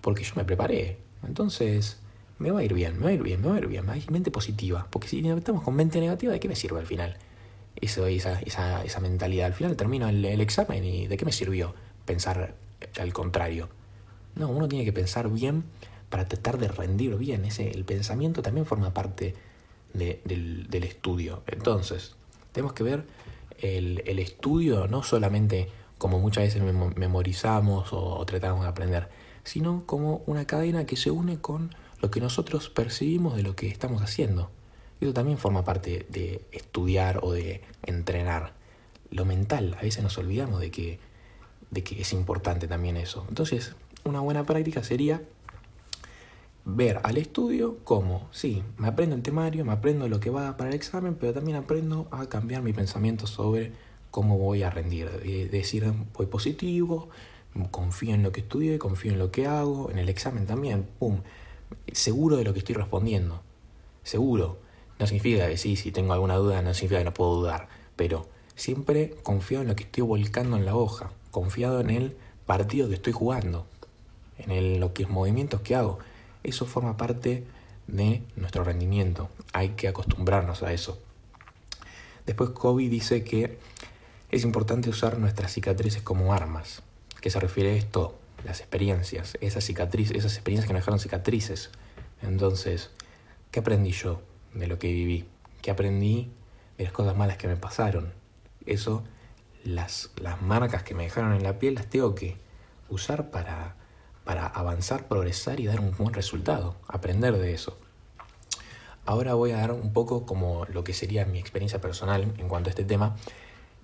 porque 0.00 0.24
yo 0.24 0.32
me 0.34 0.44
preparé. 0.44 0.98
Entonces, 1.24 2.00
me 2.40 2.50
va 2.50 2.58
a 2.58 2.64
ir 2.64 2.74
bien, 2.74 2.98
me 2.98 3.04
va 3.04 3.10
a 3.10 3.12
ir 3.12 3.22
bien, 3.22 3.40
me 3.40 3.50
va 3.50 3.54
a 3.54 3.58
ir 3.58 3.68
bien, 3.68 3.88
hay 3.88 4.04
mente 4.10 4.32
positiva, 4.32 4.88
porque 4.90 5.06
si 5.06 5.24
estamos 5.28 5.62
con 5.62 5.76
mente 5.76 6.00
negativa, 6.00 6.32
¿de 6.32 6.40
qué 6.40 6.48
me 6.48 6.56
sirve 6.56 6.80
al 6.80 6.86
final? 6.86 7.18
Esa, 7.80 8.08
esa, 8.08 8.82
esa 8.84 9.00
mentalidad, 9.00 9.46
al 9.46 9.54
final 9.54 9.76
termino 9.76 10.08
el, 10.08 10.40
examen 10.40 10.84
y 10.84 11.06
¿de 11.06 11.16
qué 11.16 11.24
me 11.24 11.32
sirvió 11.32 11.74
pensar 12.04 12.54
al 12.98 13.12
contrario? 13.12 13.68
No, 14.34 14.48
uno 14.48 14.68
tiene 14.68 14.84
que 14.84 14.92
pensar 14.92 15.28
bien 15.30 15.64
para 16.08 16.26
tratar 16.26 16.58
de 16.58 16.68
rendir 16.68 17.16
bien, 17.16 17.44
ese, 17.44 17.70
el 17.70 17.84
pensamiento 17.84 18.42
también 18.42 18.66
forma 18.66 18.94
parte 18.94 19.34
del, 19.92 20.66
del, 20.68 20.84
estudio. 20.84 21.42
Entonces, 21.46 22.16
tenemos 22.52 22.72
que 22.72 22.82
ver 22.82 23.04
el, 23.60 24.02
el, 24.06 24.18
estudio 24.18 24.86
no 24.88 25.02
solamente 25.02 25.68
como 25.98 26.18
muchas 26.18 26.44
veces 26.44 26.62
memorizamos 26.62 27.88
o 27.92 28.24
tratamos 28.26 28.62
de 28.62 28.68
aprender, 28.68 29.08
sino 29.44 29.84
como 29.86 30.22
una 30.26 30.46
cadena 30.46 30.86
que 30.86 30.96
se 30.96 31.10
une 31.10 31.40
con 31.40 31.74
lo 32.00 32.10
que 32.10 32.20
nosotros 32.20 32.68
percibimos 32.68 33.36
de 33.36 33.42
lo 33.42 33.56
que 33.56 33.68
estamos 33.68 34.02
haciendo. 34.02 34.50
Eso 35.00 35.12
también 35.12 35.38
forma 35.38 35.64
parte 35.64 36.06
de 36.08 36.42
estudiar 36.52 37.20
o 37.22 37.32
de 37.32 37.62
entrenar. 37.84 38.54
Lo 39.10 39.24
mental, 39.24 39.76
a 39.78 39.82
veces 39.82 40.02
nos 40.02 40.16
olvidamos 40.18 40.60
de 40.60 40.70
que, 40.70 40.98
de 41.70 41.84
que 41.84 42.00
es 42.00 42.12
importante 42.12 42.66
también 42.66 42.96
eso. 42.96 43.24
Entonces, 43.28 43.74
una 44.04 44.20
buena 44.20 44.44
práctica 44.44 44.82
sería 44.82 45.22
ver 46.64 47.00
al 47.04 47.16
estudio 47.16 47.78
como, 47.84 48.28
sí, 48.32 48.62
me 48.76 48.88
aprendo 48.88 49.14
el 49.14 49.22
temario, 49.22 49.64
me 49.64 49.72
aprendo 49.72 50.08
lo 50.08 50.18
que 50.18 50.30
va 50.30 50.56
para 50.56 50.70
el 50.70 50.74
examen, 50.74 51.14
pero 51.14 51.32
también 51.32 51.56
aprendo 51.56 52.08
a 52.10 52.26
cambiar 52.26 52.62
mi 52.62 52.72
pensamiento 52.72 53.26
sobre 53.26 53.72
cómo 54.10 54.38
voy 54.38 54.62
a 54.62 54.70
rendir. 54.70 55.08
decir, 55.50 55.92
voy 56.14 56.26
positivo, 56.26 57.08
confío 57.70 58.14
en 58.14 58.22
lo 58.22 58.32
que 58.32 58.40
estudié, 58.40 58.78
confío 58.78 59.12
en 59.12 59.18
lo 59.18 59.30
que 59.30 59.46
hago, 59.46 59.90
en 59.90 59.98
el 59.98 60.08
examen 60.08 60.46
también, 60.46 60.88
pum, 60.98 61.20
seguro 61.92 62.36
de 62.36 62.44
lo 62.44 62.52
que 62.52 62.60
estoy 62.60 62.74
respondiendo. 62.74 63.42
Seguro. 64.02 64.65
No 64.98 65.06
significa 65.06 65.48
que 65.48 65.56
sí, 65.56 65.76
si 65.76 65.92
tengo 65.92 66.12
alguna 66.12 66.36
duda, 66.36 66.62
no 66.62 66.72
significa 66.74 67.00
que 67.00 67.04
no 67.04 67.14
puedo 67.14 67.34
dudar. 67.34 67.68
Pero 67.96 68.28
siempre 68.54 69.14
confío 69.22 69.60
en 69.60 69.68
lo 69.68 69.76
que 69.76 69.84
estoy 69.84 70.02
volcando 70.02 70.56
en 70.56 70.64
la 70.64 70.74
hoja. 70.74 71.10
Confiado 71.30 71.80
en 71.80 71.90
el 71.90 72.16
partido 72.46 72.88
que 72.88 72.94
estoy 72.94 73.12
jugando. 73.12 73.66
En 74.38 74.50
el, 74.50 74.80
los 74.80 74.92
movimientos 75.08 75.60
que 75.60 75.74
hago. 75.74 75.98
Eso 76.42 76.66
forma 76.66 76.96
parte 76.96 77.44
de 77.86 78.22
nuestro 78.36 78.64
rendimiento. 78.64 79.28
Hay 79.52 79.70
que 79.70 79.88
acostumbrarnos 79.88 80.62
a 80.62 80.72
eso. 80.72 80.98
Después 82.24 82.50
Kobe 82.50 82.88
dice 82.88 83.22
que 83.22 83.58
es 84.30 84.44
importante 84.44 84.90
usar 84.90 85.18
nuestras 85.18 85.52
cicatrices 85.52 86.02
como 86.02 86.32
armas. 86.32 86.82
¿Qué 87.20 87.30
se 87.30 87.40
refiere 87.40 87.72
a 87.72 87.76
esto? 87.76 88.18
las 88.46 88.60
experiencias, 88.60 89.36
esas 89.40 89.64
cicatrices, 89.64 90.16
esas 90.16 90.34
experiencias 90.34 90.66
que 90.66 90.72
me 90.72 90.78
dejaron 90.78 91.00
cicatrices. 91.00 91.70
Entonces, 92.22 92.90
¿qué 93.50 93.60
aprendí 93.60 93.90
yo 93.90 94.20
de 94.56 94.66
lo 94.66 94.78
que 94.78 94.88
viví? 94.88 95.24
¿Qué 95.62 95.70
aprendí 95.70 96.30
de 96.78 96.84
las 96.84 96.92
cosas 96.92 97.16
malas 97.16 97.36
que 97.36 97.48
me 97.48 97.56
pasaron? 97.56 98.12
Eso, 98.64 99.04
las, 99.64 100.10
las 100.16 100.42
marcas 100.42 100.82
que 100.82 100.94
me 100.94 101.04
dejaron 101.04 101.34
en 101.34 101.42
la 101.42 101.58
piel 101.58 101.74
las 101.74 101.86
tengo 101.86 102.14
que 102.14 102.36
usar 102.88 103.30
para, 103.30 103.76
para 104.24 104.46
avanzar, 104.46 105.06
progresar 105.06 105.60
y 105.60 105.66
dar 105.66 105.80
un 105.80 105.92
buen 105.96 106.12
resultado, 106.14 106.74
aprender 106.88 107.36
de 107.36 107.54
eso. 107.54 107.78
Ahora 109.04 109.34
voy 109.34 109.52
a 109.52 109.58
dar 109.58 109.70
un 109.70 109.92
poco 109.92 110.26
como 110.26 110.64
lo 110.66 110.82
que 110.82 110.92
sería 110.92 111.24
mi 111.24 111.38
experiencia 111.38 111.80
personal 111.80 112.34
en 112.36 112.48
cuanto 112.48 112.68
a 112.68 112.70
este 112.70 112.84
tema, 112.84 113.14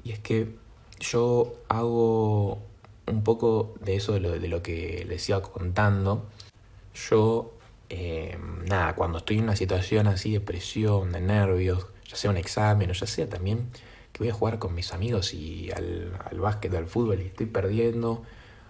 y 0.02 0.10
es 0.10 0.18
que 0.18 0.56
yo 0.98 1.54
hago 1.68 2.58
un 3.06 3.22
poco 3.22 3.74
de 3.80 3.96
eso 3.96 4.12
de 4.12 4.20
lo, 4.20 4.30
de 4.30 4.48
lo 4.48 4.62
que 4.62 5.04
les 5.08 5.28
iba 5.28 5.40
contando. 5.42 6.26
Yo, 7.08 7.52
eh, 7.94 8.38
nada, 8.64 8.94
cuando 8.94 9.18
estoy 9.18 9.36
en 9.36 9.44
una 9.44 9.54
situación 9.54 10.06
así 10.06 10.32
de 10.32 10.40
presión, 10.40 11.12
de 11.12 11.20
nervios, 11.20 11.88
ya 12.08 12.16
sea 12.16 12.30
un 12.30 12.38
examen 12.38 12.88
o 12.88 12.94
ya 12.94 13.06
sea 13.06 13.28
también 13.28 13.68
que 14.14 14.20
voy 14.20 14.30
a 14.30 14.32
jugar 14.32 14.58
con 14.58 14.74
mis 14.74 14.94
amigos 14.94 15.34
y 15.34 15.70
al, 15.72 16.18
al 16.24 16.40
básquet 16.40 16.72
o 16.72 16.78
al 16.78 16.86
fútbol 16.86 17.20
y 17.20 17.26
estoy 17.26 17.44
perdiendo 17.44 18.22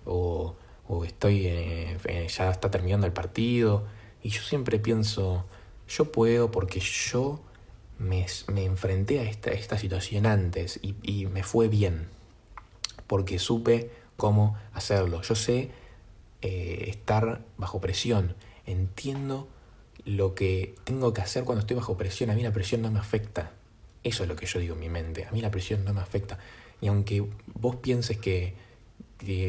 o, 0.07 0.57
o 0.89 1.05
estoy 1.05 1.47
eh, 1.47 2.27
ya 2.37 2.51
está 2.51 2.73
terminando 2.73 3.07
el 3.07 3.13
partido 3.13 3.85
y 4.25 4.31
yo 4.31 4.43
siempre 4.43 4.81
pienso 4.81 5.45
yo 5.87 6.11
puedo 6.11 6.51
porque 6.51 6.81
yo 6.81 7.39
me, 8.01 8.27
me 8.53 8.65
enfrenté 8.65 9.21
a 9.21 9.23
esta, 9.23 9.53
esta 9.53 9.79
situación 9.79 10.27
antes 10.27 10.81
y, 10.83 11.27
me 11.27 11.45
fue 11.45 11.69
bien 11.69 12.09
porque 13.07 13.39
supe 13.39 13.93
cómo 14.17 14.59
hacerlo. 14.73 15.23
Yo 15.23 15.37
sé 15.37 15.71
eh, 16.41 16.87
estar 16.89 17.43
bajo 17.57 17.81
presión 17.81 18.35
entiendo 18.67 19.49
lo 20.05 20.35
que 20.35 20.75
tengo 20.85 21.13
que 21.13 21.21
hacer 21.21 21.45
cuando 21.45 21.61
estoy 21.61 21.77
bajo 21.77 21.97
presión 21.97 22.31
a 22.31 22.35
mí 22.35 22.43
la 22.43 22.53
presión 22.53 22.83
no 22.83 22.91
me 22.91 22.99
afecta 22.99 23.53
eso 24.05 24.25
es 24.25 24.29
lo 24.29 24.37
que 24.37 24.47
yo 24.47 24.59
digo 24.59 24.75
en 24.75 24.81
mi 24.81 24.89
mente. 24.89 25.27
A 25.27 25.31
mí 25.31 25.41
la 25.41 25.51
presión 25.51 25.85
no 25.85 25.95
me 25.95 26.01
afecta. 26.01 26.39
Y 26.81 26.89
aunque 26.89 27.25
vos 27.55 27.77
pienses 27.77 28.19
que, 28.19 28.55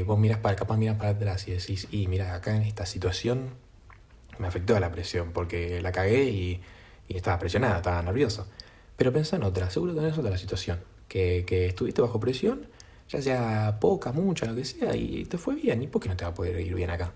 vos 0.05 0.19
miras 0.19 0.39
para 0.39 0.55
capaz 0.55 0.77
miras 0.77 0.97
para 0.97 1.11
atrás 1.11 1.47
y 1.47 1.51
decís, 1.51 1.87
y 1.91 2.07
mira, 2.07 2.35
acá 2.35 2.55
en 2.55 2.63
esta 2.63 2.85
situación 2.85 3.49
me 4.37 4.47
afectó 4.47 4.79
la 4.79 4.91
presión 4.91 5.31
porque 5.31 5.81
la 5.81 5.91
cagué 5.91 6.25
y, 6.25 6.61
estaba 7.09 7.37
presionada, 7.37 7.77
estaba 7.77 8.01
nervioso. 8.01 8.47
Pero 8.97 9.13
pensá 9.13 9.35
en 9.35 9.43
otra, 9.43 9.69
seguro 9.69 9.93
tenés 9.93 10.17
otra 10.17 10.37
situación, 10.37 10.79
que, 11.07 11.43
que 11.45 11.67
estuviste 11.67 12.01
bajo 12.01 12.19
presión, 12.19 12.67
ya 13.09 13.21
sea 13.21 13.77
poca, 13.79 14.11
mucha, 14.11 14.45
lo 14.47 14.55
que 14.55 14.65
sea, 14.65 14.95
y 14.95 15.25
te 15.25 15.37
fue 15.37 15.55
bien. 15.55 15.81
¿Y 15.83 15.87
por 15.87 16.01
qué 16.01 16.09
no 16.09 16.15
te 16.15 16.25
va 16.25 16.31
a 16.31 16.33
poder 16.33 16.59
ir 16.59 16.73
bien 16.73 16.89
acá? 16.89 17.13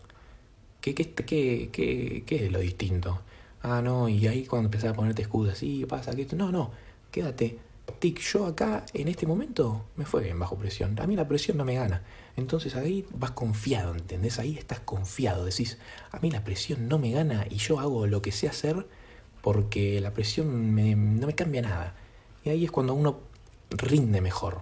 ¿Qué, 0.82 0.96
qué, 0.96 1.12
qué, 1.14 1.70
qué, 1.72 2.24
qué 2.26 2.46
es 2.46 2.52
lo 2.52 2.60
distinto? 2.60 3.22
Ah, 3.62 3.82
no, 3.82 4.08
y 4.08 4.28
ahí 4.28 4.46
cuando 4.46 4.68
empezás 4.68 4.92
a 4.92 4.94
ponerte 4.94 5.24
excusas, 5.24 5.58
sí, 5.58 5.86
pasa 5.88 6.16
que 6.16 6.22
esto. 6.24 6.36
No, 6.36 6.52
no 6.52 6.72
quédate. 7.12 7.58
Tic, 8.00 8.20
yo 8.20 8.46
acá 8.46 8.86
en 8.94 9.08
este 9.08 9.26
momento 9.26 9.86
me 9.96 10.06
fue 10.06 10.22
bien 10.24 10.38
bajo 10.38 10.56
presión. 10.56 11.00
A 11.00 11.08
mí 11.08 11.16
la 11.16 11.28
presión 11.28 11.58
no 11.58 11.66
me 11.66 11.76
gana. 11.76 12.04
Entonces 12.36 12.76
ahí 12.76 13.06
vas 13.16 13.32
confiado, 13.32 13.96
¿entendés? 13.96 14.40
Ahí 14.40 14.58
estás 14.58 14.82
confiado. 14.82 15.46
Decís, 15.46 15.78
a 16.12 16.20
mí 16.20 16.30
la 16.30 16.44
presión 16.44 16.88
no 16.88 17.00
me 17.00 17.12
gana 17.12 17.46
y 17.50 17.56
yo 17.56 17.80
hago 17.80 18.06
lo 18.06 18.22
que 18.22 18.32
sé 18.32 18.48
hacer 18.48 18.86
porque 19.42 20.02
la 20.02 20.14
presión 20.14 20.76
no 21.20 21.28
me 21.28 21.36
cambia 21.36 21.62
nada. 21.62 21.96
Y 22.44 22.50
ahí 22.50 22.66
es 22.66 22.72
cuando 22.72 22.94
uno 22.94 23.20
rinde 23.72 24.22
mejor. 24.22 24.62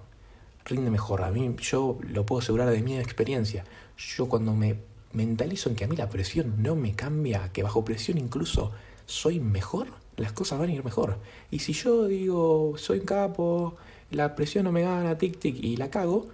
Rinde 0.63 0.91
mejor. 0.91 1.23
A 1.23 1.31
mí 1.31 1.55
yo 1.59 1.97
lo 2.01 2.25
puedo 2.25 2.41
asegurar 2.41 2.69
de 2.69 2.81
mi 2.81 2.97
experiencia. 2.97 3.65
Yo 3.97 4.29
cuando 4.29 4.53
me 4.53 4.77
mentalizo 5.15 5.69
en 5.69 5.75
que 5.75 5.85
a 5.85 5.87
mí 5.87 5.95
la 5.95 6.09
presión 6.09 6.61
no 6.61 6.75
me 6.75 6.93
cambia, 6.93 7.51
que 7.51 7.63
bajo 7.63 7.85
presión 7.85 8.17
incluso 8.17 8.71
soy 9.05 9.39
mejor, 9.39 9.87
las 10.17 10.33
cosas 10.33 10.59
van 10.59 10.69
a 10.69 10.73
ir 10.73 10.83
mejor. 10.83 11.17
Y 11.51 11.59
si 11.59 11.73
yo 11.73 12.05
digo, 12.05 12.73
soy 12.77 12.99
un 12.99 13.05
capo, 13.05 13.75
la 14.11 14.35
presión 14.35 14.65
no 14.65 14.71
me 14.71 14.81
gana, 14.81 15.17
tic, 15.17 15.39
tic, 15.39 15.57
y 15.63 15.77
la 15.77 15.89
cago, 15.89 16.27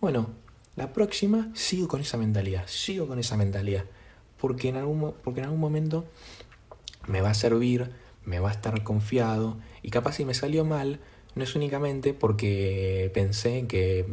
bueno, 0.00 0.30
la 0.76 0.92
próxima 0.92 1.50
sigo 1.54 1.88
con 1.88 2.00
esa 2.00 2.16
mentalidad, 2.16 2.64
sigo 2.66 3.06
con 3.06 3.18
esa 3.18 3.36
mentalidad. 3.36 3.84
Porque 4.40 4.68
en 4.68 4.76
algún, 4.76 5.12
porque 5.24 5.40
en 5.40 5.46
algún 5.46 5.60
momento 5.60 6.04
me 7.08 7.20
va 7.20 7.30
a 7.30 7.34
servir, 7.34 7.90
me 8.24 8.38
va 8.40 8.50
a 8.50 8.52
estar 8.52 8.82
confiado, 8.84 9.56
y 9.82 9.90
capaz 9.90 10.12
si 10.12 10.24
me 10.24 10.34
salió 10.34 10.64
mal, 10.64 11.00
no 11.34 11.44
es 11.44 11.54
únicamente 11.54 12.14
porque 12.14 13.10
pensé 13.14 13.66
que 13.66 14.06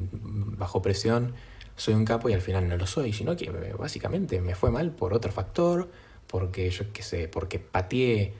bajo 0.57 0.81
presión 0.81 1.33
soy 1.75 1.93
un 1.93 2.05
capo 2.05 2.29
y 2.29 2.33
al 2.33 2.41
final 2.41 2.67
no 2.67 2.77
lo 2.77 2.87
soy, 2.87 3.13
sino 3.13 3.35
que 3.35 3.49
básicamente 3.77 4.41
me 4.41 4.55
fue 4.55 4.71
mal 4.71 4.91
por 4.91 5.13
otro 5.13 5.31
factor, 5.31 5.89
porque 6.27 6.69
yo 6.69 6.91
qué 6.93 7.03
sé, 7.03 7.27
porque 7.27 7.59
pateé 7.59 8.33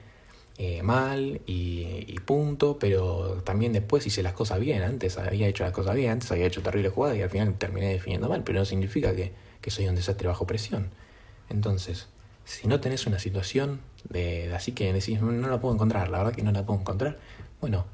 eh, 0.58 0.82
mal 0.82 1.40
y, 1.46 2.18
punto, 2.24 2.78
pero 2.78 3.42
también 3.44 3.72
después 3.72 4.06
hice 4.06 4.22
las 4.22 4.32
cosas 4.32 4.58
bien, 4.58 4.82
antes 4.82 5.16
había 5.18 5.46
hecho 5.46 5.62
las 5.62 5.72
cosas 5.72 5.94
bien, 5.94 6.10
antes 6.10 6.32
había 6.32 6.46
hecho 6.46 6.62
terribles 6.62 6.92
jugadas 6.92 7.16
y 7.18 7.22
al 7.22 7.30
final 7.30 7.54
terminé 7.54 7.92
definiendo 7.92 8.28
mal, 8.28 8.42
pero 8.42 8.58
no 8.58 8.64
significa 8.64 9.14
que, 9.14 9.32
que 9.60 9.70
soy 9.70 9.86
un 9.86 9.94
desastre 9.94 10.26
bajo 10.26 10.46
presión. 10.46 10.90
Entonces, 11.50 12.08
si 12.44 12.66
no 12.66 12.80
tenés 12.80 13.06
una 13.06 13.18
situación 13.18 13.80
de, 14.08 14.52
así 14.54 14.72
que 14.72 14.92
decís, 14.92 15.20
no 15.20 15.48
la 15.48 15.60
puedo 15.60 15.74
encontrar, 15.74 16.08
la 16.08 16.18
verdad 16.18 16.32
que 16.32 16.42
no 16.42 16.52
la 16.52 16.64
puedo 16.64 16.80
encontrar, 16.80 17.18
bueno, 17.60 17.84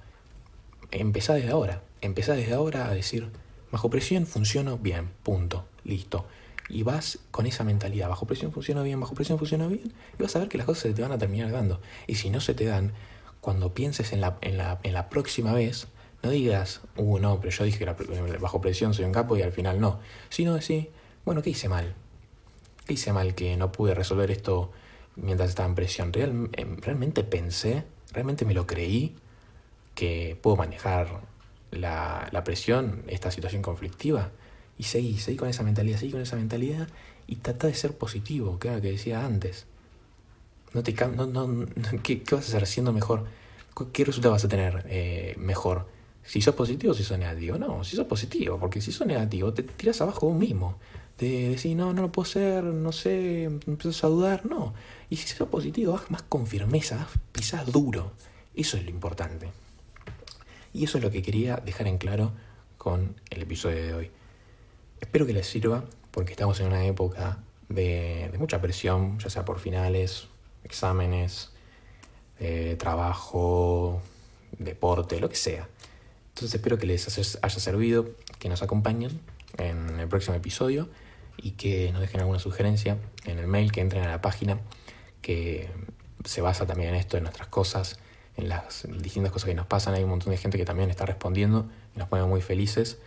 empezá 0.90 1.34
desde 1.34 1.50
ahora, 1.50 1.82
empezá 2.00 2.34
desde 2.34 2.54
ahora 2.54 2.88
a 2.88 2.94
decir, 2.94 3.28
bajo 3.72 3.90
presión 3.90 4.26
funciono 4.26 4.78
bien, 4.78 5.10
punto, 5.24 5.66
listo 5.82 6.26
y 6.68 6.82
vas 6.84 7.18
con 7.30 7.46
esa 7.46 7.64
mentalidad, 7.64 8.08
bajo 8.08 8.26
presión 8.26 8.52
funciona 8.52 8.82
bien, 8.82 8.98
bajo 8.98 9.14
presión 9.14 9.38
funciona 9.38 9.66
bien, 9.66 9.92
y 10.18 10.22
vas 10.22 10.34
a 10.36 10.38
ver 10.38 10.48
que 10.48 10.56
las 10.56 10.66
cosas 10.66 10.82
se 10.82 10.94
te 10.94 11.02
van 11.02 11.12
a 11.12 11.18
terminar 11.18 11.50
dando. 11.50 11.80
Y 12.06 12.14
si 12.14 12.30
no 12.30 12.40
se 12.40 12.54
te 12.54 12.64
dan, 12.64 12.92
cuando 13.40 13.74
pienses 13.74 14.12
en 14.12 14.20
la, 14.20 14.38
en 14.40 14.56
la, 14.56 14.80
en 14.82 14.94
la 14.94 15.08
próxima 15.10 15.52
vez, 15.52 15.88
no 16.22 16.30
digas, 16.30 16.80
uh, 16.96 17.18
no, 17.18 17.40
pero 17.40 17.50
yo 17.50 17.64
dije 17.64 17.78
que 17.78 18.38
bajo 18.38 18.60
presión 18.60 18.94
soy 18.94 19.04
un 19.04 19.12
capo 19.12 19.36
y 19.36 19.42
al 19.42 19.52
final 19.52 19.80
no. 19.80 20.00
Sino 20.28 20.54
decir, 20.54 20.90
bueno, 21.24 21.42
¿qué 21.42 21.50
hice 21.50 21.68
mal? 21.68 21.94
¿Qué 22.86 22.94
hice 22.94 23.12
mal 23.12 23.34
que 23.34 23.56
no 23.56 23.72
pude 23.72 23.94
resolver 23.94 24.30
esto 24.30 24.70
mientras 25.16 25.50
estaba 25.50 25.68
en 25.68 25.74
presión? 25.74 26.12
Real, 26.12 26.48
em, 26.52 26.76
realmente 26.80 27.24
pensé, 27.24 27.84
realmente 28.12 28.44
me 28.44 28.54
lo 28.54 28.66
creí 28.66 29.16
que 29.94 30.38
puedo 30.40 30.56
manejar 30.56 31.22
la, 31.72 32.28
la 32.30 32.44
presión, 32.44 33.02
esta 33.08 33.30
situación 33.30 33.62
conflictiva. 33.62 34.30
Y 34.78 34.84
seguí, 34.84 35.18
seguí 35.18 35.36
con 35.36 35.48
esa 35.48 35.62
mentalidad, 35.62 35.98
seguí 35.98 36.12
con 36.12 36.20
esa 36.20 36.36
mentalidad 36.36 36.88
y 37.26 37.36
trata 37.36 37.66
de 37.66 37.74
ser 37.74 37.96
positivo, 37.96 38.58
que 38.58 38.68
era 38.68 38.76
lo 38.76 38.82
que 38.82 38.92
decía 38.92 39.24
antes. 39.24 39.66
No 40.74 40.82
te 40.82 40.92
no, 40.92 41.26
no, 41.26 41.66
¿qué, 42.02 42.22
¿qué, 42.22 42.34
vas 42.34 42.46
a 42.46 42.48
hacer 42.48 42.66
siendo 42.66 42.92
mejor? 42.92 43.26
¿Qué 43.92 44.04
resultado 44.04 44.32
vas 44.32 44.44
a 44.44 44.48
tener 44.48 44.84
eh, 44.88 45.34
mejor? 45.38 45.86
Si 46.24 46.40
sos 46.40 46.54
positivo 46.54 46.92
o 46.92 46.94
si 46.94 47.04
sos 47.04 47.18
negativo. 47.18 47.58
No, 47.58 47.84
si 47.84 47.96
sos 47.96 48.06
positivo, 48.06 48.58
porque 48.58 48.80
si 48.80 48.92
sos 48.92 49.06
negativo 49.06 49.52
te 49.52 49.62
tiras 49.62 50.00
abajo 50.00 50.28
vos 50.28 50.38
mismo. 50.38 50.78
De 51.18 51.50
decir, 51.50 51.76
no, 51.76 51.92
no 51.92 52.02
lo 52.02 52.12
puedo 52.12 52.28
hacer, 52.28 52.64
no 52.64 52.90
sé, 52.90 53.44
empiezas 53.44 54.04
a 54.04 54.08
dudar. 54.08 54.46
No. 54.46 54.72
Y 55.10 55.16
si 55.16 55.28
sos 55.28 55.48
positivo, 55.48 55.92
vas 55.92 56.10
más 56.10 56.22
con 56.22 56.46
firmeza, 56.46 57.06
pisás 57.32 57.70
duro. 57.70 58.12
Eso 58.54 58.76
es 58.76 58.84
lo 58.84 58.90
importante. 58.90 59.48
Y 60.72 60.84
eso 60.84 60.98
es 60.98 61.04
lo 61.04 61.10
que 61.10 61.22
quería 61.22 61.56
dejar 61.56 61.86
en 61.86 61.98
claro 61.98 62.32
con 62.78 63.14
el 63.30 63.42
episodio 63.42 63.82
de 63.82 63.94
hoy. 63.94 64.10
Espero 65.00 65.26
que 65.26 65.32
les 65.32 65.46
sirva 65.46 65.84
porque 66.10 66.32
estamos 66.32 66.60
en 66.60 66.66
una 66.66 66.84
época 66.84 67.38
de, 67.68 68.30
mucha 68.38 68.60
presión, 68.60 69.18
ya 69.18 69.30
sea 69.30 69.44
por 69.44 69.58
finales, 69.58 70.28
exámenes, 70.64 71.50
eh, 72.38 72.76
trabajo, 72.78 74.00
deporte, 74.58 75.20
lo 75.20 75.28
que 75.28 75.36
sea. 75.36 75.68
Entonces 76.30 76.54
espero 76.54 76.78
que 76.78 76.86
les 76.86 77.38
haya 77.42 77.60
servido, 77.60 78.10
que 78.38 78.48
nos 78.48 78.62
acompañen 78.62 79.20
en 79.58 80.00
el 80.00 80.08
próximo 80.08 80.34
episodio 80.36 80.88
y 81.36 81.52
que 81.52 81.92
nos 81.92 82.00
dejen 82.00 82.20
alguna 82.20 82.38
sugerencia 82.38 82.98
en 83.24 83.38
el 83.38 83.46
mail, 83.46 83.72
que 83.72 83.80
entren 83.80 84.04
a 84.04 84.08
la 84.08 84.22
página, 84.22 84.60
que 85.20 85.68
se 86.24 86.40
basa 86.40 86.66
también 86.66 86.90
en 86.90 86.94
esto, 86.96 87.16
en 87.16 87.24
nuestras 87.24 87.48
cosas, 87.48 87.98
en 88.36 88.48
las 88.48 88.86
distintas 89.00 89.32
cosas 89.32 89.48
que 89.48 89.54
nos 89.54 89.66
pasan. 89.66 89.94
Hay 89.94 90.02
un 90.02 90.10
montón 90.10 90.30
de 90.30 90.38
gente 90.38 90.58
que 90.58 90.64
también 90.64 90.90
está 90.90 91.06
respondiendo 91.06 91.66
y 91.94 91.98
nos 91.98 92.08
pone 92.08 92.24
muy 92.24 92.40
felices 92.40 92.98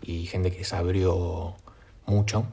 y 0.00 0.26
gente 0.26 0.50
que 0.50 0.64
se 0.64 0.76
abrió 0.76 1.54
mucho 2.06 2.46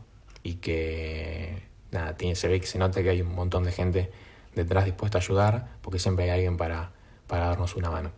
y 0.44 0.56
que 0.56 1.64
nada, 1.92 2.16
tiene, 2.16 2.36
se 2.36 2.48
ve 2.48 2.60
que 2.62 2.68
se 2.68 2.78
nota 2.78 3.02
que 3.02 3.10
hay 3.10 3.22
un 3.22 3.34
montón 3.34 3.64
de 3.64 3.72
gente 3.72 4.12
detrás 4.56 4.86
dispuesta 4.86 5.18
a 5.18 5.22
ayudar 5.22 5.68
porque 5.82 6.00
siempre 6.00 6.26
hay 6.26 6.32
alguien 6.32 6.58
para, 6.58 6.92
para 7.28 7.48
darnos 7.48 7.76
una 7.76 7.90
mano. 7.90 8.12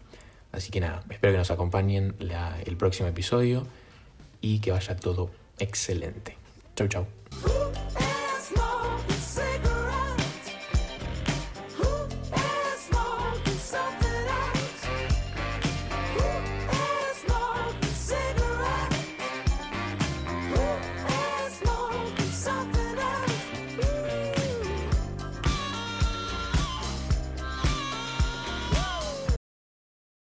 Así 0.51 0.69
que 0.69 0.81
nada, 0.81 1.03
espero 1.09 1.33
que 1.33 1.37
nos 1.37 1.51
acompañen 1.51 2.15
el 2.65 2.77
próximo 2.77 3.07
episodio 3.07 3.65
y 4.41 4.59
que 4.59 4.71
vaya 4.71 4.95
todo 4.95 5.31
excelente. 5.59 6.35
Chau, 6.75 6.87
chau. 6.87 7.07